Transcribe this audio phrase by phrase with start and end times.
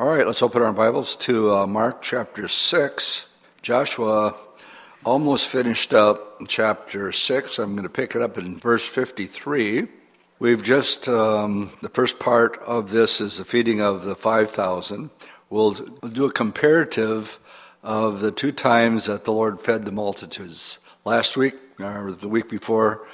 [0.00, 3.26] All right, let's open our Bibles to uh, Mark chapter 6.
[3.62, 4.36] Joshua
[5.04, 7.58] almost finished up chapter 6.
[7.58, 9.88] I'm going to pick it up in verse 53.
[10.38, 15.10] We've just, um, the first part of this is the feeding of the 5,000.
[15.50, 17.40] We'll do a comparative
[17.82, 20.78] of the two times that the Lord fed the multitudes.
[21.04, 23.04] Last week, or the week before,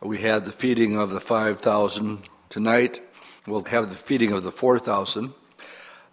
[0.00, 2.22] we had the feeding of the 5,000.
[2.48, 3.02] Tonight,
[3.46, 5.34] we'll have the feeding of the 4,000.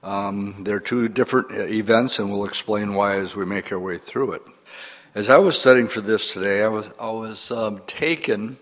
[0.04, 3.98] Um, they're two different uh, events, and we'll explain why as we make our way
[3.98, 4.42] through it.
[5.14, 8.58] As I was studying for this today, I was, I was um, taken,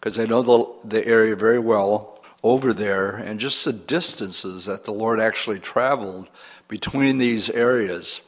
[0.00, 4.84] because I know the, the area very well, over there, and just the distances that
[4.84, 6.30] the Lord actually traveled
[6.68, 8.22] between these areas.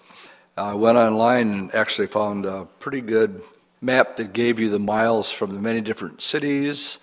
[0.56, 3.40] I went online and actually found a pretty good
[3.80, 6.98] map that gave you the miles from the many different cities,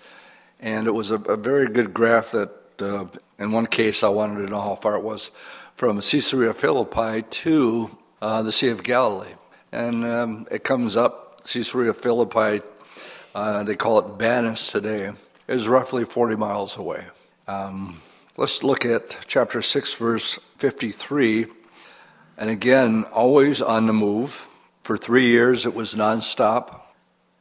[0.60, 2.50] and it was a, a very good graph that
[2.80, 3.06] uh,
[3.38, 5.30] in one case, I wanted to know how far it was
[5.74, 9.34] from Caesarea Philippi to uh, the Sea of Galilee.
[9.70, 12.64] And um, it comes up, Caesarea Philippi,
[13.34, 15.12] uh, they call it Banias today,
[15.46, 17.04] is roughly 40 miles away.
[17.46, 18.02] Um,
[18.36, 21.46] let's look at chapter 6, verse 53.
[22.36, 24.48] And again, always on the move.
[24.82, 26.80] For three years it was nonstop.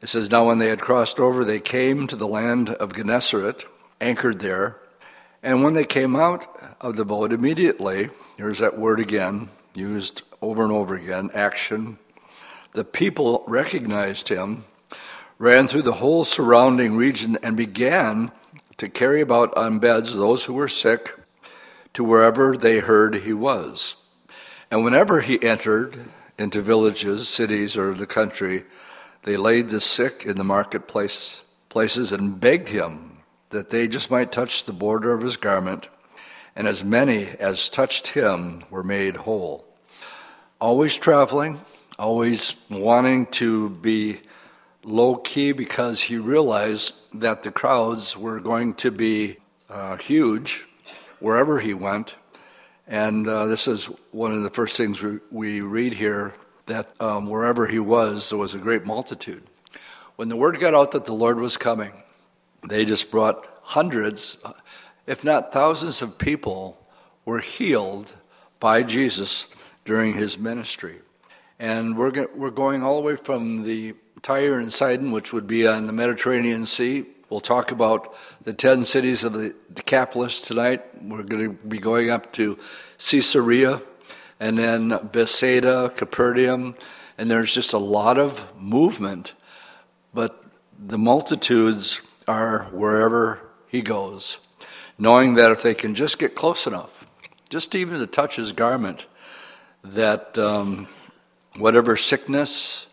[0.02, 3.66] It says, Now when they had crossed over, they came to the land of Gennesaret,
[4.00, 4.78] anchored there.
[5.44, 6.48] And when they came out
[6.82, 12.00] of the boat, immediately, here's that word again, used over and over again action.
[12.72, 14.66] The people recognized him,
[15.38, 18.32] ran through the whole surrounding region, and began
[18.78, 21.16] to carry about on beds those who were sick
[21.94, 23.96] to wherever they heard he was.
[24.70, 25.98] And whenever he entered
[26.38, 28.66] into villages, cities, or the country,
[29.24, 33.07] they laid the sick in the marketplace places and begged him
[33.50, 35.88] that they just might touch the border of his garment,
[36.56, 39.66] and as many as touched him were made whole.
[40.60, 41.62] Always traveling,
[42.00, 44.18] always wanting to be
[44.84, 49.38] low key because he realized that the crowds were going to be
[49.70, 50.68] uh, huge
[51.20, 52.16] wherever he went.
[52.88, 56.34] And uh, this is one of the first things we, we read here
[56.68, 59.44] that um, wherever he was, there was a great multitude.
[60.16, 61.92] When the word got out that the Lord was coming,
[62.70, 64.38] they just brought hundreds,
[65.06, 66.86] if not thousands of people
[67.26, 68.16] were healed
[68.60, 69.48] by Jesus
[69.86, 71.00] during his ministry.
[71.60, 75.48] And we're, go- we're going all the way from the Tyre and Sidon, which would
[75.48, 77.06] be on the Mediterranean Sea.
[77.30, 80.84] We'll talk about the 10 cities of the Decapolis tonight.
[81.02, 82.58] We're going to be going up to
[82.98, 83.82] Caesarea
[84.40, 86.76] and then Bethsaida, Capernaum,
[87.18, 89.34] and there's just a lot of movement.
[90.14, 90.44] But
[90.80, 94.40] the multitudes are wherever he goes,
[94.98, 97.08] knowing that if they can just get close enough,
[97.50, 99.06] just even to touch his garment,
[99.84, 100.88] that um,
[101.56, 102.88] whatever sickness,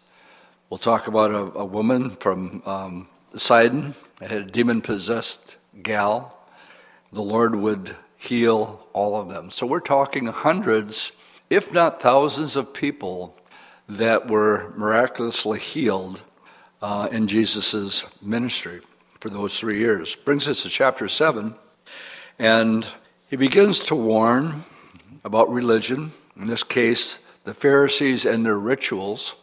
[0.70, 6.38] we'll talk about a, a woman from um, Sidon, a demon possessed gal,
[7.12, 9.50] the Lord would heal all of them.
[9.50, 11.12] So we're talking hundreds,
[11.50, 13.36] if not thousands, of people
[13.88, 16.22] that were miraculously healed
[16.80, 18.80] uh, in Jesus' ministry
[19.24, 20.14] for those three years.
[20.14, 21.54] Brings us to chapter 7,
[22.38, 22.86] and
[23.30, 24.64] he begins to warn
[25.24, 29.34] about religion, in this case, the Pharisees and their rituals.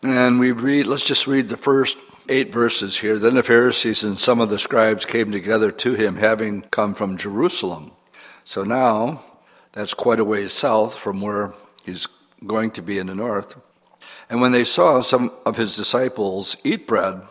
[0.00, 3.18] And we read, let's just read the first eight verses here.
[3.18, 7.16] Then the Pharisees and some of the scribes came together to him, having come from
[7.16, 7.90] Jerusalem.
[8.44, 9.24] So now,
[9.72, 11.52] that's quite a ways south from where
[11.84, 12.06] he's
[12.46, 13.56] going to be in the north.
[14.30, 17.22] And when they saw some of his disciples eat bread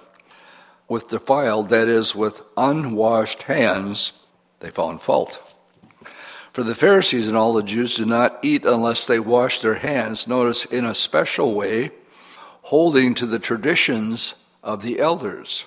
[0.92, 4.26] with defiled, that is, with unwashed hands,
[4.60, 5.56] they found fault.
[6.52, 10.28] For the Pharisees and all the Jews do not eat unless they wash their hands,
[10.28, 11.92] notice in a special way,
[12.64, 15.66] holding to the traditions of the elders.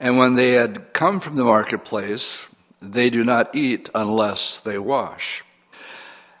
[0.00, 2.48] And when they had come from the marketplace,
[2.82, 5.44] they do not eat unless they wash.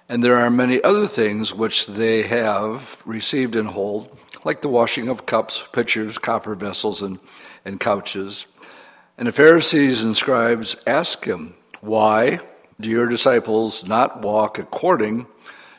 [0.08, 4.10] And there are many other things which they have received and hold,
[4.44, 7.20] like the washing of cups, pitchers, copper vessels, and
[7.64, 8.46] and couches.
[9.18, 12.40] And the Pharisees and scribes asked him, Why
[12.80, 15.26] do your disciples not walk according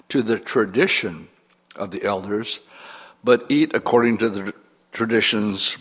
[0.10, 1.28] to the tradition
[1.76, 2.60] of the elders,
[3.24, 4.54] but eat according to the
[4.92, 5.78] traditions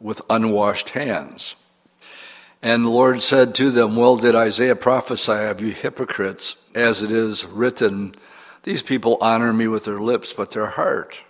[0.00, 1.56] with unwashed hands?
[2.62, 7.10] And the Lord said to them, Well did Isaiah prophesy of you hypocrites, as it
[7.10, 8.14] is written,
[8.62, 11.22] These people honor me with their lips, but their heart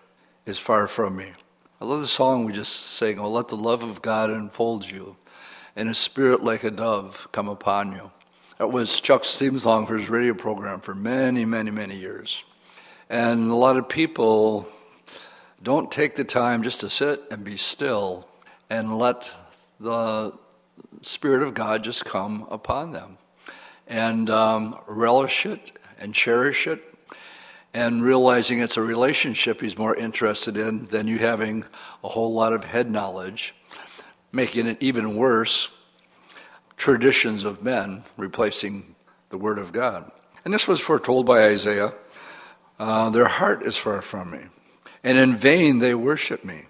[0.44, 1.32] is far from me.
[1.82, 5.16] I love the song we just sang, Oh, let the love of God enfold you,
[5.74, 8.12] and a spirit like a dove come upon you.
[8.58, 12.44] That was Chuck's theme song for his radio program for many, many, many years.
[13.10, 14.68] And a lot of people
[15.60, 18.28] don't take the time just to sit and be still
[18.70, 19.34] and let
[19.80, 20.34] the
[21.00, 23.18] Spirit of God just come upon them
[23.88, 26.91] and um, relish it and cherish it
[27.74, 31.64] and realizing it's a relationship he's more interested in than you having
[32.04, 33.54] a whole lot of head knowledge,
[34.30, 35.70] making it even worse
[36.76, 38.94] traditions of men replacing
[39.30, 40.10] the Word of God.
[40.44, 41.94] And this was foretold by Isaiah
[42.78, 44.40] uh, Their heart is far from me,
[45.02, 46.62] and in vain they worship me,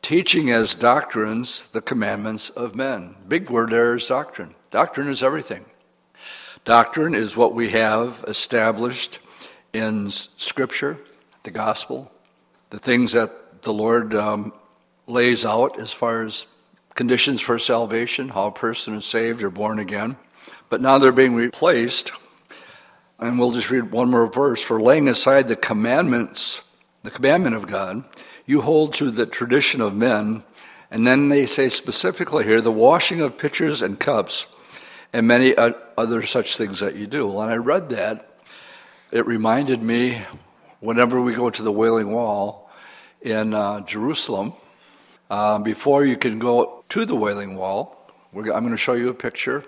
[0.00, 3.16] teaching as doctrines the commandments of men.
[3.26, 4.54] Big word there is doctrine.
[4.70, 5.64] Doctrine is everything.
[6.64, 9.18] Doctrine is what we have established
[9.74, 10.96] in Scripture,
[11.42, 12.10] the gospel,
[12.70, 14.52] the things that the Lord um,
[15.06, 16.46] lays out as far as
[16.94, 20.16] conditions for salvation, how a person is saved or born again.
[20.68, 22.12] But now they're being replaced,
[23.18, 26.66] and we'll just read one more verse for laying aside the commandments,
[27.02, 28.04] the commandment of God,
[28.46, 30.44] you hold to the tradition of men.
[30.90, 34.46] And then they say specifically here the washing of pitchers and cups
[35.12, 37.26] and many other such things that you do.
[37.26, 38.33] Well, and I read that,
[39.14, 40.20] it reminded me
[40.80, 42.68] whenever we go to the Wailing Wall
[43.22, 44.54] in uh, Jerusalem,
[45.30, 47.96] uh, before you can go to the Wailing Wall,
[48.34, 49.64] I'm going to show you a picture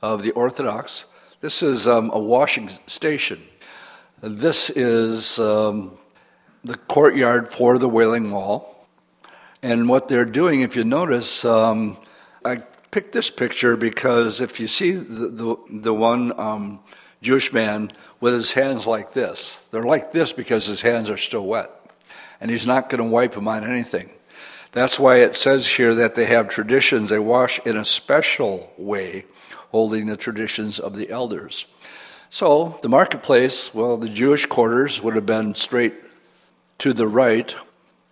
[0.00, 1.04] of the Orthodox.
[1.42, 3.42] This is um, a washing station.
[4.22, 5.98] This is um,
[6.64, 8.86] the courtyard for the Wailing Wall.
[9.62, 11.98] And what they're doing, if you notice, um,
[12.42, 16.80] I picked this picture because if you see the, the, the one um,
[17.20, 19.66] Jewish man with his hands like this.
[19.66, 21.70] They're like this because his hands are still wet.
[22.40, 24.10] And he's not going to wipe them on anything.
[24.72, 27.08] That's why it says here that they have traditions.
[27.08, 29.24] They wash in a special way,
[29.70, 31.66] holding the traditions of the elders.
[32.30, 35.94] So the marketplace, well, the Jewish quarters would have been straight
[36.78, 37.54] to the right.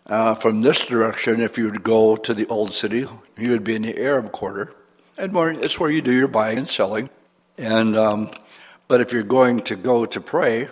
[0.07, 3.07] Uh, from this direction, if you would go to the old city,
[3.37, 4.73] you would be in the Arab quarter.
[5.19, 7.11] And more, it's where you do your buying and selling.
[7.59, 8.31] And um,
[8.89, 10.69] but if you're going to go to pray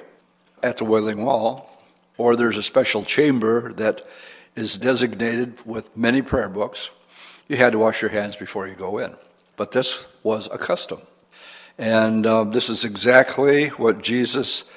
[0.62, 1.70] at the Wailing Wall,
[2.16, 4.06] or there's a special chamber that
[4.54, 6.90] is designated with many prayer books,
[7.48, 9.14] you had to wash your hands before you go in.
[9.56, 11.00] But this was a custom.
[11.76, 14.70] And uh, this is exactly what Jesus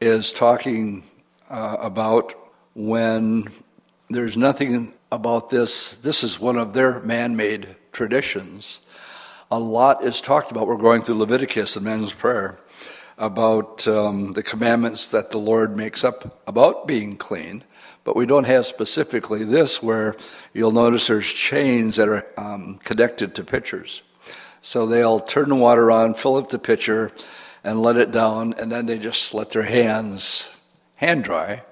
[0.00, 1.04] is talking
[1.48, 2.34] uh, about
[2.74, 3.48] when
[4.08, 5.96] there's nothing about this.
[5.98, 8.80] This is one of their man made traditions.
[9.50, 10.66] A lot is talked about.
[10.66, 12.58] We're going through Leviticus, the men's prayer
[13.20, 17.62] about um, the commandments that the Lord makes up about being clean,
[18.02, 20.16] but we don't have specifically this where
[20.54, 24.02] you'll notice there's chains that are um, connected to pitchers.
[24.62, 27.12] So they'll turn the water on, fill up the pitcher,
[27.62, 30.50] and let it down, and then they just let their hands
[30.96, 31.62] hand dry,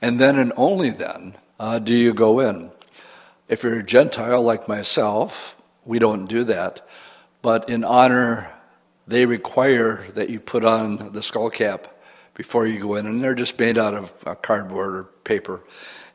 [0.00, 2.70] and then and only then uh, do you go in.
[3.48, 6.86] If you're a Gentile like myself, we don't do that.
[7.42, 8.53] But in honor
[9.06, 11.88] they require that you put on the skull cap
[12.34, 15.62] before you go in, and they're just made out of uh, cardboard or paper,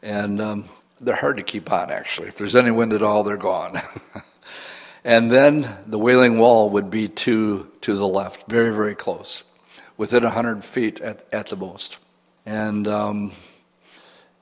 [0.02, 0.70] and um,
[1.00, 1.92] they're hard to keep on.
[1.92, 3.78] Actually, if there's any wind at all, they're gone.
[5.04, 9.44] and then the Wailing Wall would be to to the left, very very close,
[9.98, 11.98] within hundred feet at at the most,
[12.46, 13.32] and um,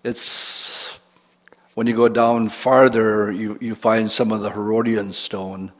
[0.03, 0.99] it's
[1.77, 5.71] when you go down farther, you, you find some of the Herodian stone,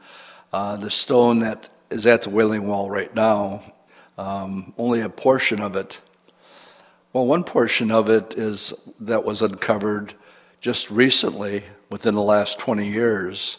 [0.52, 3.62] uh, the stone that is at the Wailing Wall right now.
[4.16, 6.00] Um, only a portion of it.
[7.12, 10.14] Well, one portion of it is that was uncovered
[10.60, 13.58] just recently, within the last 20 years,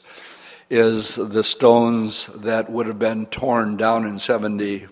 [0.69, 4.88] is the stones that would have been torn down in 70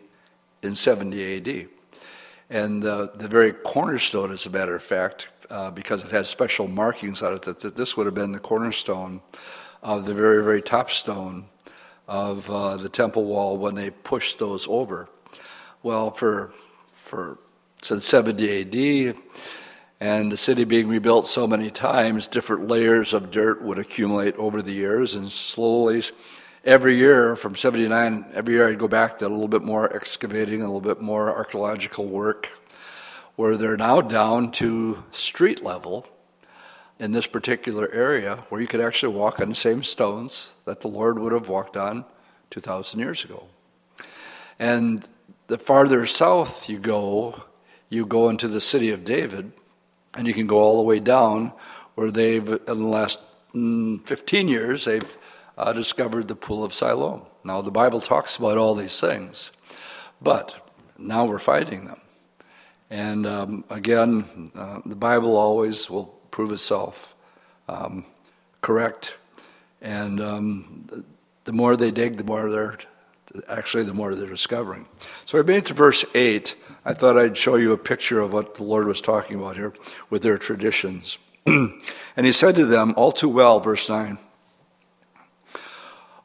[0.63, 1.67] in 70 AD.
[2.49, 6.67] And the, the very cornerstone, as a matter of fact, uh, because it has special
[6.67, 9.21] markings on it, that, that this would have been the cornerstone
[9.83, 11.45] of the very, very top stone
[12.07, 15.09] of uh, the temple wall when they pushed those over.
[15.83, 16.51] Well, for
[16.91, 17.37] for
[17.81, 19.17] since 70 AD,
[19.99, 24.61] and the city being rebuilt so many times, different layers of dirt would accumulate over
[24.61, 26.03] the years, and slowly,
[26.65, 30.61] every year from 79, every year I'd go back to a little bit more excavating,
[30.61, 32.49] a little bit more archaeological work,
[33.35, 36.07] where they're now down to street level
[36.99, 40.87] in this particular area where you could actually walk on the same stones that the
[40.87, 42.05] Lord would have walked on
[42.49, 43.47] 2,000 years ago.
[44.59, 45.07] And
[45.47, 47.43] the farther south you go,
[47.89, 49.51] you go into the city of David,
[50.15, 51.53] and you can go all the way down
[51.95, 53.19] where they've, in the last
[53.53, 55.17] mm, 15 years, they've
[55.57, 57.23] uh, discovered the Pool of Siloam.
[57.43, 59.51] Now, the Bible talks about all these things,
[60.21, 62.01] but now we're fighting them.
[62.89, 67.15] And um, again, uh, the Bible always will prove itself
[67.67, 68.05] um,
[68.61, 69.15] correct.
[69.81, 71.05] And um,
[71.43, 72.77] the more they dig, the more they're
[73.49, 74.87] actually the more they're discovering.
[75.25, 76.55] So I made it to verse 8.
[76.85, 79.73] I thought I'd show you a picture of what the Lord was talking about here
[80.09, 81.17] with their traditions.
[81.45, 84.17] and he said to them, All too well, verse 9,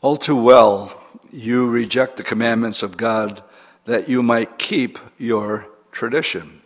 [0.00, 1.00] all too well
[1.32, 3.42] you reject the commandments of God
[3.84, 6.60] that you might keep your tradition.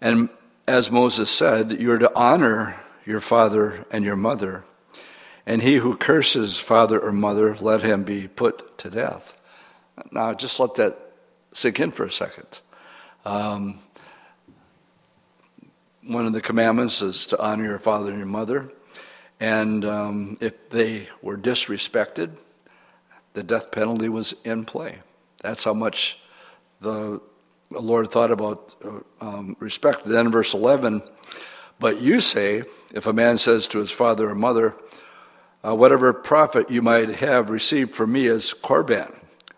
[0.00, 0.28] And
[0.66, 4.64] as Moses said, you're to honor your father and your mother,
[5.46, 9.38] and he who curses father or mother, let him be put to death.
[10.10, 10.98] Now, just let that
[11.52, 12.60] sink in for a second.
[13.24, 13.78] Um,
[16.02, 18.70] one of the commandments is to honor your father and your mother.
[19.40, 22.30] And um, if they were disrespected,
[23.32, 24.98] the death penalty was in play.
[25.42, 26.18] That's how much
[26.80, 27.20] the,
[27.74, 30.04] the Lord thought about uh, um, respect.
[30.04, 31.02] Then, verse 11,
[31.78, 32.62] but you say,
[32.94, 34.74] if a man says to his father or mother,
[35.66, 39.14] uh, whatever profit you might have received from me is korban,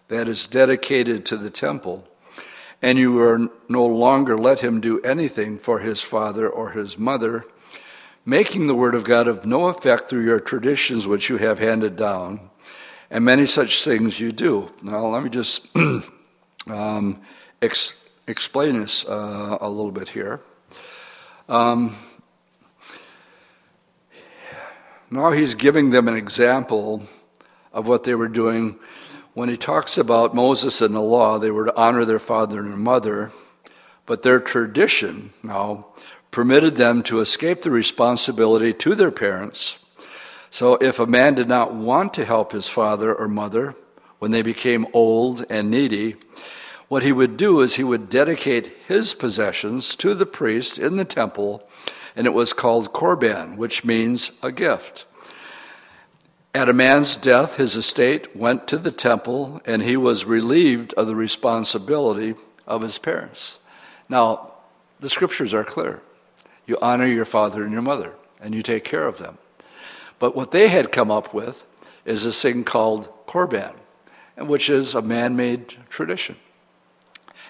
[0.09, 2.09] that is dedicated to the temple,
[2.81, 7.45] and you are no longer let him do anything for his father or his mother,
[8.25, 11.97] making the word of God of no effect through your traditions which you have handed
[11.97, 12.51] down,
[13.11, 14.73] and many such things you do.
[14.83, 15.69] Now, let me just
[16.67, 17.21] um,
[17.61, 20.41] ex- explain this uh, a little bit here.
[21.49, 21.97] Um,
[25.11, 27.05] now he's giving them an example
[27.73, 28.79] of what they were doing.
[29.35, 32.71] When he talks about Moses and the law, they were to honor their father and
[32.71, 33.31] their mother,
[34.07, 35.87] but their tradition now
[36.31, 39.85] permitted them to escape the responsibility to their parents.
[40.51, 43.77] So if a man did not want to help his father or mother
[44.19, 46.17] when they became old and needy,
[46.89, 51.05] what he would do is he would dedicate his possessions to the priest in the
[51.05, 51.69] temple
[52.17, 55.05] and it was called Korban, which means a gift.
[56.55, 61.07] At a man's death, his estate went to the temple, and he was relieved of
[61.07, 62.35] the responsibility
[62.67, 63.59] of his parents.
[64.09, 64.55] Now,
[64.99, 66.01] the scriptures are clear.
[66.67, 69.37] You honor your father and your mother, and you take care of them.
[70.19, 71.67] But what they had come up with
[72.07, 73.75] is this thing called Korban,
[74.39, 76.37] which is a man made tradition.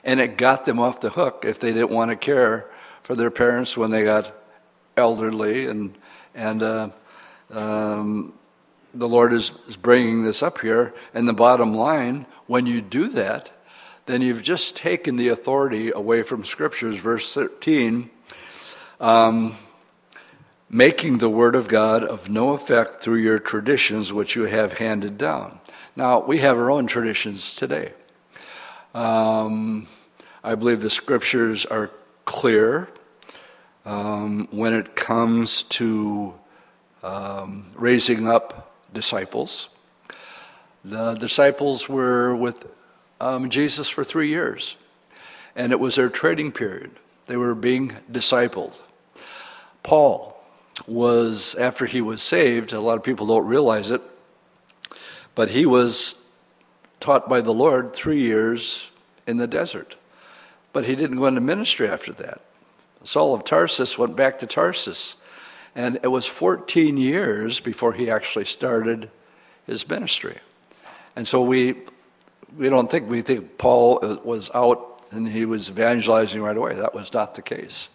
[0.07, 2.71] And it got them off the hook if they didn't want to care
[3.03, 4.33] for their parents when they got
[4.97, 5.95] elderly, and
[6.35, 6.89] and uh,
[7.51, 8.33] um,
[8.95, 10.95] the Lord is, is bringing this up here.
[11.13, 13.51] And the bottom line, when you do that,
[14.07, 16.97] then you've just taken the authority away from Scriptures.
[16.97, 18.11] Verse thirteen.
[19.01, 19.57] Um,
[20.71, 25.19] making the word of God of no effect through your traditions which you have handed
[25.19, 25.61] down.
[25.95, 27.93] Now, we have our own traditions today.
[28.95, 29.87] Um,
[30.47, 31.91] I believe the scriptures are
[32.25, 32.89] clear
[33.85, 36.35] um, when it comes to
[37.03, 39.71] um, raising up disciples.
[40.85, 42.65] The disciples were with
[43.21, 44.77] um, Jesus for three years,
[45.57, 46.93] and it was their training period.
[47.27, 48.79] They were being discipled.
[49.83, 50.41] Paul
[50.87, 54.03] was, after he was saved, a lot of people don't realize it,
[55.35, 56.25] but he was
[57.01, 58.93] taught by the Lord three years
[59.27, 59.97] in the desert.
[60.77, 62.43] But he didn't go into ministry after that.
[63.03, 65.17] Saul of Tarsus went back to Tarsus.
[65.75, 69.09] And it was 14 years before he actually started
[69.67, 70.37] his ministry.
[71.17, 71.77] And so we,
[72.59, 76.75] we don't think, we think Paul was out and he was evangelizing right away.
[76.75, 77.89] That was not the case.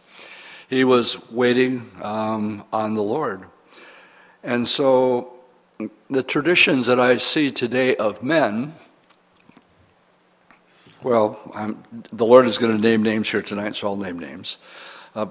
[0.67, 3.43] He was waiting um, on the Lord.
[4.41, 5.33] And so
[6.09, 8.73] the traditions that I see today of men,
[11.03, 14.57] well, I'm, the Lord is going to name names here tonight, so I'll name names.
[15.15, 15.27] Uh,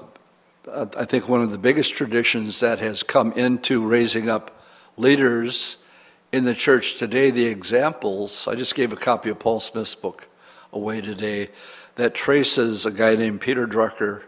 [0.72, 4.62] I think one of the biggest traditions that has come into raising up
[4.96, 5.78] leaders
[6.32, 10.28] in the church today, the examples, I just gave a copy of Paul Smith's book
[10.72, 11.50] away today
[11.96, 14.22] that traces a guy named Peter Drucker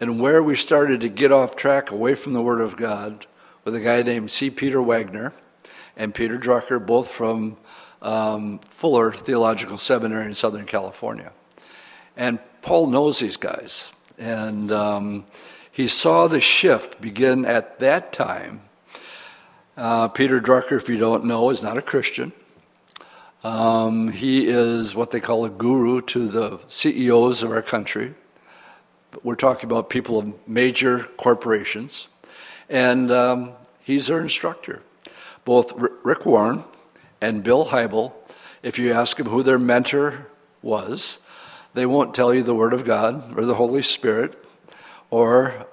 [0.00, 3.26] and where we started to get off track away from the Word of God
[3.64, 4.50] with a guy named C.
[4.50, 5.32] Peter Wagner
[5.96, 7.56] and Peter Drucker, both from
[8.04, 11.32] um, Fuller Theological Seminary in Southern California.
[12.16, 13.92] And Paul knows these guys.
[14.18, 15.24] And um,
[15.72, 18.62] he saw the shift begin at that time.
[19.76, 22.32] Uh, Peter Drucker, if you don't know, is not a Christian.
[23.42, 28.14] Um, he is what they call a guru to the CEOs of our country.
[29.22, 32.08] We're talking about people of major corporations.
[32.68, 34.82] And um, he's their instructor.
[35.44, 36.64] Both Rick Warren
[37.20, 38.12] and Bill Hybels,
[38.62, 40.26] if you ask them who their mentor
[40.62, 41.18] was,
[41.74, 44.38] they won't tell you the Word of God or the Holy Spirit
[45.10, 45.66] or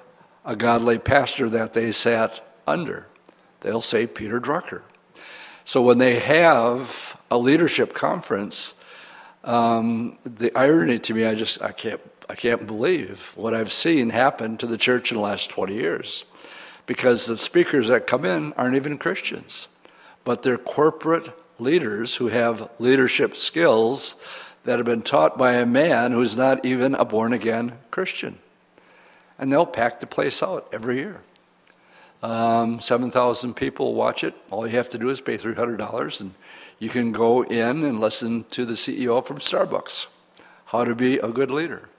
[0.43, 3.07] a godly pastor that they sat under.
[3.62, 4.81] They'll say Peter Drucker.
[5.63, 8.74] So when they have a leadership conference,
[9.43, 14.10] um, the irony to me, I just I can't I can't believe what I've seen
[14.10, 16.25] happen to the church in the last 20 years,
[16.86, 19.67] because the speakers that come in aren't even Christians,
[20.24, 24.16] but they're corporate leaders who have leadership skills
[24.63, 28.38] that have been taught by a man who's not even a born again Christian.
[29.40, 31.22] And they'll pack the place out every year.
[32.22, 34.36] Um, 7,000 people watch it.
[34.51, 36.34] All you have to do is pay $300 and
[36.78, 40.08] you can go in and listen to the CEO from Starbucks,
[40.66, 41.90] how to be a good leader.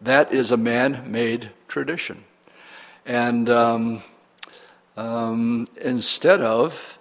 [0.00, 2.24] That is a man made tradition.
[3.04, 4.02] And um,
[4.96, 6.98] um, instead of,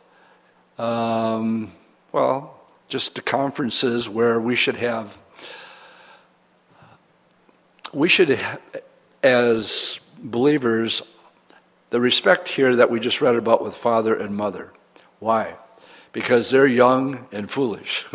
[0.80, 1.74] um,
[2.12, 2.58] well,
[2.88, 5.18] just the conferences where we should have,
[7.94, 8.40] we should,
[9.22, 11.02] as believers,
[11.90, 14.72] the respect here that we just read about with father and mother.
[15.20, 15.56] Why?
[16.14, 18.06] Because they're young and foolish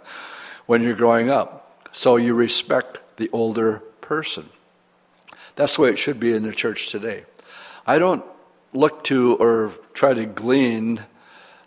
[0.66, 1.88] when you're growing up.
[1.92, 4.48] So you respect the older person.
[5.56, 7.24] That's the way it should be in the church today.
[7.86, 8.24] I don't
[8.72, 11.04] look to or try to glean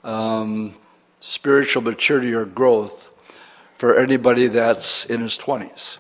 [0.05, 0.75] um,
[1.19, 3.09] spiritual maturity or growth
[3.77, 5.97] for anybody that's in his 20s.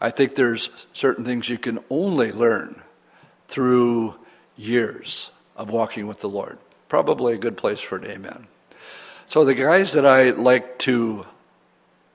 [0.00, 2.82] I think there's certain things you can only learn
[3.48, 4.14] through
[4.56, 6.58] years of walking with the Lord.
[6.88, 8.46] Probably a good place for an amen.
[9.26, 11.26] So, the guys that I like to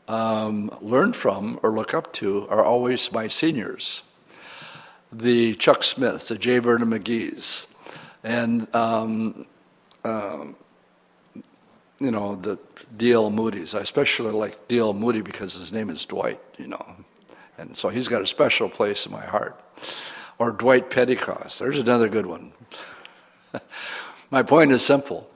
[0.07, 4.03] um, learn from or look up to are always my seniors
[5.11, 6.57] the Chuck Smiths, the J.
[6.57, 7.67] Vernon McGee's,
[8.23, 9.45] and um,
[10.03, 10.55] um,
[12.03, 12.59] you know, the
[12.97, 13.29] D.L.
[13.29, 13.73] Moody's.
[13.73, 14.93] I especially like D.L.
[14.93, 16.95] Moody because his name is Dwight, you know.
[17.57, 19.59] And so he's got a special place in my heart.
[20.37, 21.59] Or Dwight Pentecost.
[21.59, 22.51] There's another good one.
[24.31, 25.29] my point is simple.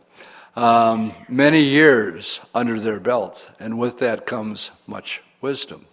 [0.58, 5.86] Um, many years under their belt, and with that comes much wisdom.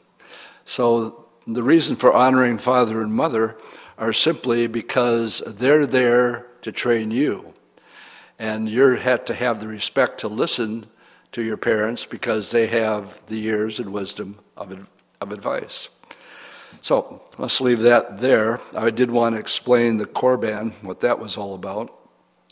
[0.65, 3.57] So the reason for honoring father and mother
[3.97, 7.54] are simply because they're there to train you
[8.39, 10.87] and you had to have the respect to listen
[11.33, 15.89] to your parents because they have the years and wisdom of, of advice.
[16.81, 18.61] So let's leave that there.
[18.75, 21.93] I did want to explain the Corban, what that was all about.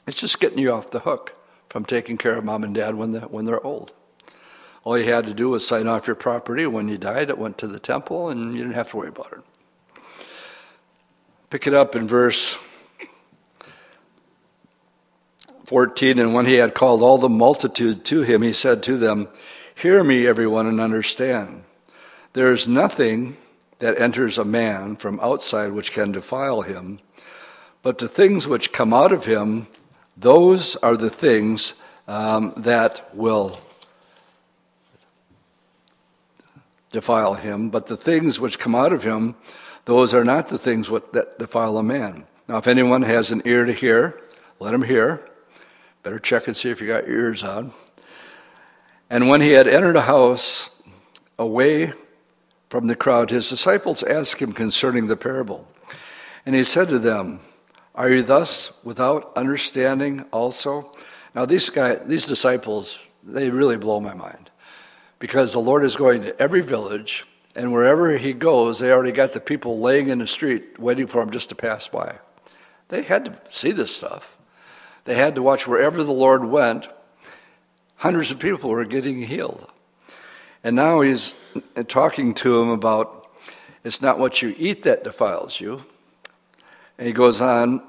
[0.06, 1.36] It's just getting you off the hook
[1.68, 3.92] from taking care of mom and dad when, they, when they're old.
[4.84, 6.66] All you had to do was sign off your property.
[6.66, 9.32] When you died, it went to the temple, and you didn't have to worry about
[9.32, 10.02] it.
[11.50, 12.58] Pick it up in verse
[15.72, 19.26] 14 And when he had called all the multitude to him, he said to them,
[19.74, 21.64] Hear me, everyone, and understand.
[22.35, 23.38] There is nothing
[23.78, 27.00] that enters a man from outside which can defile him,
[27.80, 29.66] but the things which come out of him,
[30.14, 31.72] those are the things
[32.06, 33.58] um, that will
[36.90, 39.37] defile him, but the things which come out of him,
[39.87, 42.26] those are not the things that defile a man.
[42.46, 44.20] Now, if anyone has an ear to hear,
[44.61, 45.26] let him hear.
[46.02, 47.72] Better check and see if you got your ears on.
[49.08, 50.82] And when he had entered a house
[51.38, 51.92] away
[52.70, 55.66] from the crowd, his disciples asked him concerning the parable.
[56.44, 57.40] And he said to them,
[57.94, 60.90] Are you thus without understanding also?
[61.34, 64.50] Now, these, guys, these disciples, they really blow my mind
[65.18, 69.32] because the Lord is going to every village, and wherever he goes, they already got
[69.32, 72.18] the people laying in the street waiting for him just to pass by.
[72.88, 74.36] They had to see this stuff.
[75.04, 76.88] They had to watch wherever the Lord went.
[77.96, 79.70] Hundreds of people were getting healed.
[80.64, 81.34] And now he's
[81.88, 83.30] talking to them about
[83.84, 85.84] it's not what you eat that defiles you.
[86.98, 87.82] And he goes on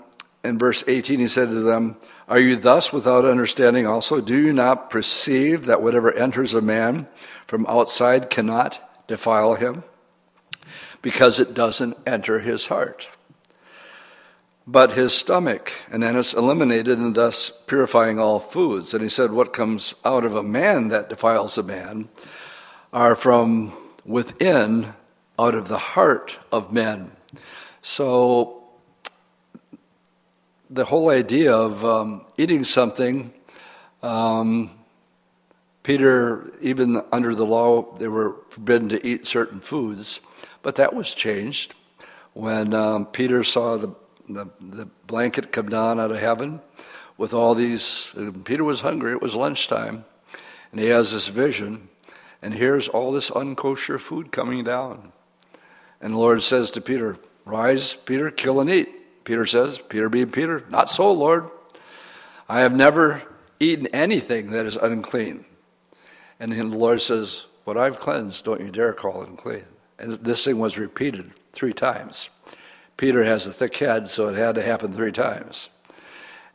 [0.43, 1.97] in verse 18, he said to them,
[2.27, 4.19] Are you thus without understanding also?
[4.19, 7.07] Do you not perceive that whatever enters a man
[7.45, 9.83] from outside cannot defile him?
[11.01, 13.09] Because it doesn't enter his heart
[14.65, 18.93] but his stomach, and then it's eliminated and thus purifying all foods.
[18.93, 22.09] And he said, What comes out of a man that defiles a man
[22.93, 23.73] are from
[24.05, 24.93] within,
[25.37, 27.11] out of the heart of men.
[27.81, 28.63] So
[30.69, 33.33] the whole idea of um, eating something,
[34.01, 34.71] um,
[35.83, 40.21] Peter, even under the law, they were forbidden to eat certain foods,
[40.61, 41.75] but that was changed
[42.33, 43.93] when um, Peter saw the
[44.33, 46.61] the, the blanket come down out of heaven
[47.17, 48.13] with all these.
[48.17, 50.05] Uh, Peter was hungry, it was lunchtime.
[50.71, 51.89] And he has this vision,
[52.41, 55.11] and here's all this unkosher food coming down.
[56.01, 58.89] And the Lord says to Peter, Rise, Peter, kill and eat.
[59.23, 61.49] Peter says, Peter being Peter, Not so, Lord.
[62.49, 63.23] I have never
[63.59, 65.45] eaten anything that is unclean.
[66.39, 69.65] And then the Lord says, What I've cleansed, don't you dare call it unclean.
[69.99, 72.29] And this thing was repeated three times.
[73.03, 75.69] Peter has a thick head, so it had to happen three times.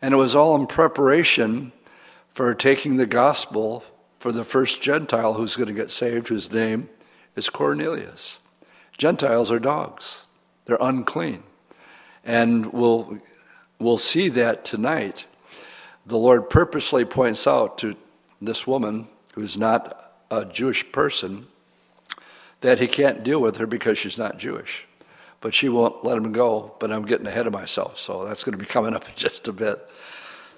[0.01, 1.73] And it was all in preparation
[2.31, 3.85] for taking the gospel
[4.19, 6.89] for the first Gentile who's going to get saved, whose name
[7.37, 8.41] is Cornelius.
[8.97, 10.27] Gentiles are dogs,
[10.65, 11.43] they're unclean.
[12.25, 13.19] And we'll,
[13.79, 15.27] we'll see that tonight.
[16.07, 17.95] The Lord purposely points out to
[18.41, 21.47] this woman, who's not a Jewish person,
[22.63, 24.88] that he can't deal with her because she's not Jewish.
[25.41, 28.59] But she won't let him go, but I'm getting ahead of myself, so that's going
[28.59, 29.79] to be coming up in just a bit.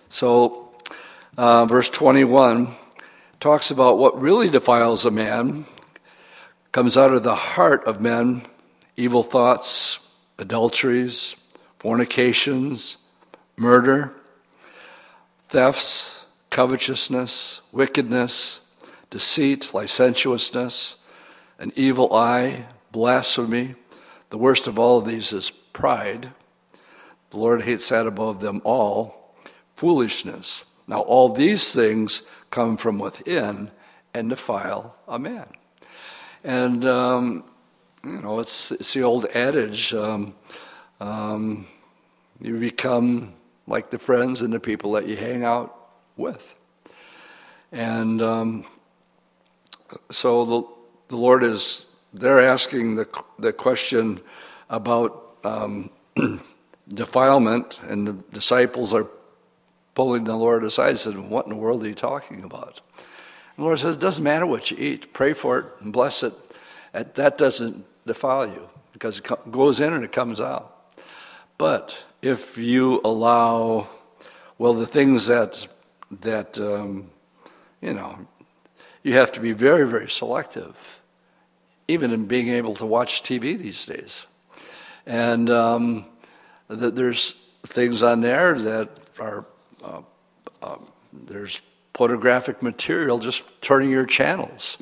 [0.08, 0.72] So,
[1.36, 2.74] uh, verse 21
[3.38, 5.66] talks about what really defiles a man
[6.72, 8.42] comes out of the heart of men
[8.96, 10.00] evil thoughts,
[10.38, 11.36] adulteries,
[11.78, 12.98] fornications,
[13.56, 14.12] murder,
[15.48, 18.60] thefts, covetousness, wickedness,
[19.08, 20.96] deceit, licentiousness,
[21.58, 23.74] an evil eye, blasphemy.
[24.30, 26.32] The worst of all of these is pride.
[27.30, 29.34] The Lord hates that above them all.
[29.74, 30.64] Foolishness.
[30.88, 33.70] Now, all these things come from within
[34.12, 35.46] and defile a man.
[36.42, 37.44] And, um,
[38.04, 40.34] you know, it's, it's the old adage um,
[41.00, 41.66] um,
[42.40, 43.34] you become
[43.66, 46.58] like the friends and the people that you hang out with.
[47.72, 48.64] And um,
[50.10, 50.68] so the,
[51.08, 54.20] the Lord is, they're asking the, the question
[54.68, 55.90] about um,
[56.88, 59.06] defilement, and the disciples are
[59.94, 62.80] pulling the Lord aside and said, What in the world are you talking about?
[62.96, 66.22] And the Lord says, It doesn't matter what you eat, pray for it and bless
[66.22, 66.32] it.
[66.92, 70.94] That doesn't defile you because it goes in and it comes out.
[71.58, 73.88] But if you allow,
[74.58, 75.68] well, the things that,
[76.20, 77.10] that um,
[77.80, 78.26] you know,
[79.02, 80.99] you have to be very, very selective,
[81.90, 84.26] even in being able to watch TV these days.
[85.06, 86.06] And um,
[86.68, 89.44] that there's things on there that are,
[89.82, 90.02] uh,
[90.62, 90.76] uh,
[91.12, 91.60] there's
[91.94, 94.78] photographic material just turning your channels.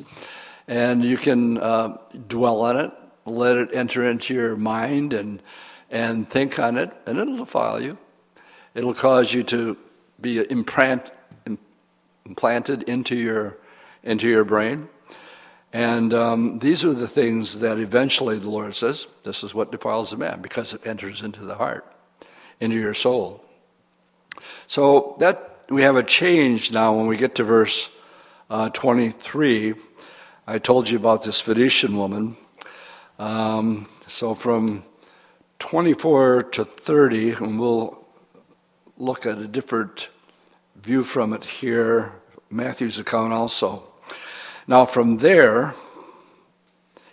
[0.67, 1.97] And you can uh,
[2.29, 2.93] dwell on it,
[3.25, 5.43] let it enter into your mind and,
[5.91, 7.97] and think on it, and it'll defile you.
[8.75, 9.77] It'll cause you to
[10.21, 11.11] be implant,
[12.27, 13.57] implanted into your
[14.03, 14.89] into your brain.
[15.73, 20.13] And um, these are the things that eventually the Lord says, this is what defiles
[20.13, 21.85] a man, because it enters into the heart,
[22.61, 23.45] into your soul.
[24.67, 27.91] So that we have a change now when we get to verse
[28.49, 29.75] uh, 23.
[30.47, 32.37] I told you about this Phoenician woman.
[33.19, 34.85] Um, so from
[35.59, 38.03] 24 to 30, and we'll
[38.97, 40.09] look at a different
[40.77, 42.13] view from it here,
[42.51, 43.88] Matthew's account also.
[44.69, 45.75] Now, from there,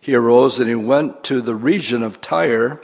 [0.01, 2.81] he arose and he went to the region of Tyre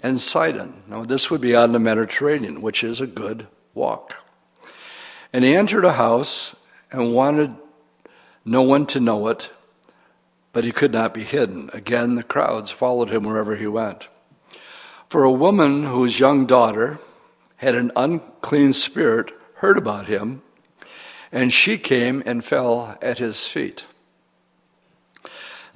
[0.00, 0.84] and Sidon.
[0.86, 4.24] Now, this would be on the Mediterranean, which is a good walk.
[5.32, 6.54] And he entered a house
[6.92, 7.56] and wanted
[8.44, 9.50] no one to know it,
[10.52, 11.68] but he could not be hidden.
[11.72, 14.06] Again, the crowds followed him wherever he went.
[15.08, 17.00] For a woman whose young daughter
[17.56, 20.42] had an unclean spirit heard about him,
[21.32, 23.84] and she came and fell at his feet.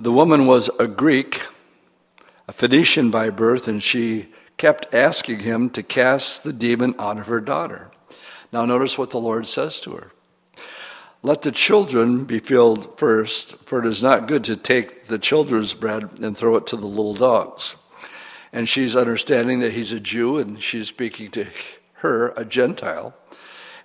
[0.02, 1.42] The woman was a Greek,
[2.48, 7.26] a Phoenician by birth, and she kept asking him to cast the demon out of
[7.26, 7.90] her daughter.
[8.50, 10.10] Now, notice what the Lord says to her
[11.22, 15.74] Let the children be filled first, for it is not good to take the children's
[15.74, 17.76] bread and throw it to the little dogs.
[18.54, 21.46] And she's understanding that he's a Jew, and she's speaking to
[21.96, 23.14] her, a Gentile.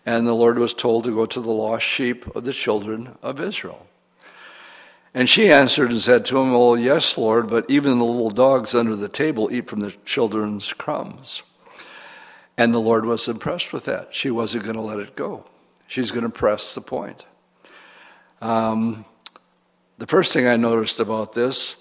[0.06, 3.42] And the Lord was told to go to the lost sheep of the children of
[3.42, 3.86] Israel.
[5.16, 8.76] And she answered and said to him, Well, yes, Lord, but even the little dogs
[8.76, 11.42] under the table eat from the children's crumbs.
[12.58, 14.14] And the Lord was impressed with that.
[14.14, 15.46] She wasn't going to let it go,
[15.88, 17.26] she's going to press the point.
[18.42, 19.06] Um,
[19.98, 21.78] the first thing I noticed about this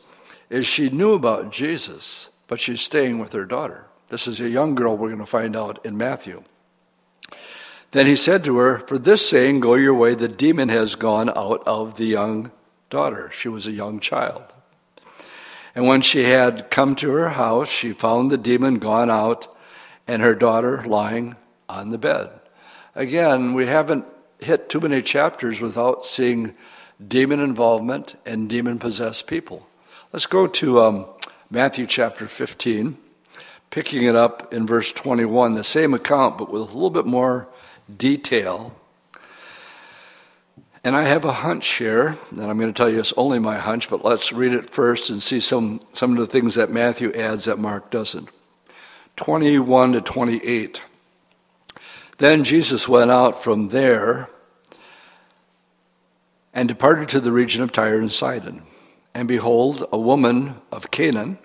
[0.49, 3.87] is she knew about Jesus, but she's staying with her daughter.
[4.09, 6.45] This is a young girl we're going to find out in Matthew.
[7.91, 11.31] Then he said to her, For this saying, go your way, the demon has gone
[11.31, 12.53] out of the young
[12.95, 13.29] daughter.
[13.33, 14.45] She was a young child.
[15.75, 19.53] And when she had come to her house, she found the demon gone out
[20.07, 21.35] and her daughter lying
[21.69, 22.31] on the bed.
[22.95, 24.05] Again, we haven't
[24.39, 26.55] hit too many chapters without seeing
[27.05, 29.67] demon involvement and demon possessed people.
[30.13, 31.07] Let's go to um,
[31.51, 32.97] Matthew chapter 15,
[33.71, 37.49] picking it up in verse 21, the same account, but with a little bit more
[37.97, 38.73] detail.
[40.85, 43.57] And I have a hunch here, and I'm going to tell you it's only my
[43.57, 47.11] hunch, but let's read it first and see some, some of the things that Matthew
[47.15, 48.29] adds that Mark doesn't.
[49.17, 50.83] 21 to 28.
[52.19, 54.29] Then Jesus went out from there
[56.53, 58.63] and departed to the region of Tyre and Sidon.
[59.15, 61.39] And behold, a woman of Canaan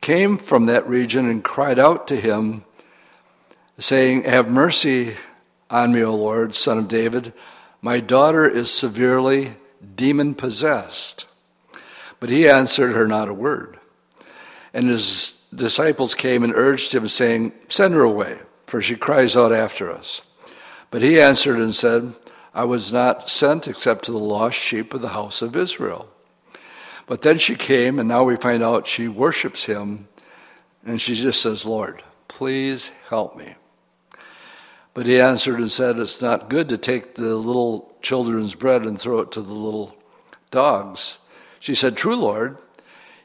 [0.00, 2.64] came from that region and cried out to him,
[3.76, 5.16] saying, Have mercy
[5.68, 7.34] on me, O Lord, son of David.
[7.82, 9.54] My daughter is severely
[9.96, 11.26] demon possessed.
[12.18, 13.78] But he answered her not a word.
[14.74, 19.52] And his disciples came and urged him, saying, Send her away, for she cries out
[19.52, 20.22] after us.
[20.90, 22.14] But he answered and said,
[22.52, 26.08] I was not sent except to the lost sheep of the house of Israel.
[27.06, 30.08] But then she came, and now we find out she worships him,
[30.84, 33.54] and she just says, Lord, please help me.
[34.92, 39.00] But he answered and said, It's not good to take the little children's bread and
[39.00, 39.96] throw it to the little
[40.50, 41.18] dogs.
[41.58, 42.58] She said, True, Lord.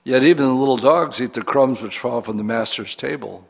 [0.04, 3.48] Yet even the little dogs eat the crumbs which fall from the master's table.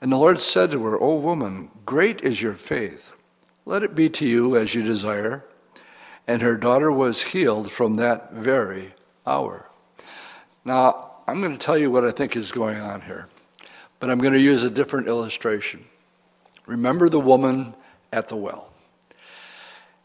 [0.00, 3.12] And the Lord said to her, O woman, great is your faith.
[3.66, 5.44] Let it be to you as you desire.
[6.28, 8.94] And her daughter was healed from that very
[9.26, 9.68] hour.
[10.64, 13.28] Now, I'm going to tell you what I think is going on here,
[13.98, 15.86] but I'm going to use a different illustration.
[16.70, 17.74] Remember the woman
[18.12, 18.72] at the well.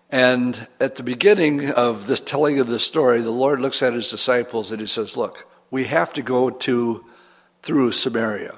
[0.09, 4.09] And at the beginning of this telling of this story, the Lord looks at his
[4.09, 7.05] disciples and he says, Look, we have to go to
[7.61, 8.55] through Samaria.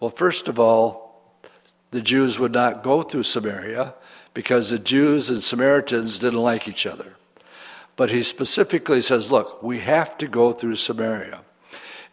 [0.00, 1.42] Well, first of all,
[1.90, 3.92] the Jews would not go through Samaria
[4.32, 7.16] because the Jews and Samaritans didn't like each other.
[7.94, 11.42] But he specifically says, look, we have to go through Samaria.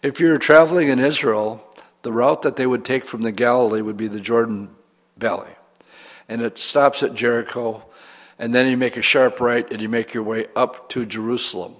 [0.03, 1.63] If you're traveling in Israel,
[2.01, 4.74] the route that they would take from the Galilee would be the Jordan
[5.17, 5.51] Valley.
[6.27, 7.87] And it stops at Jericho,
[8.39, 11.75] and then you make a sharp right and you make your way up to Jerusalem.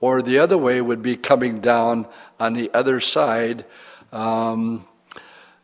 [0.00, 2.06] Or the other way would be coming down
[2.38, 3.64] on the other side
[4.12, 4.86] um,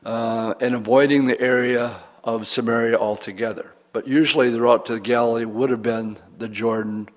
[0.04, 3.72] uh, and avoiding the area of Samaria altogether.
[3.92, 7.08] But usually the route to the Galilee would have been the Jordan,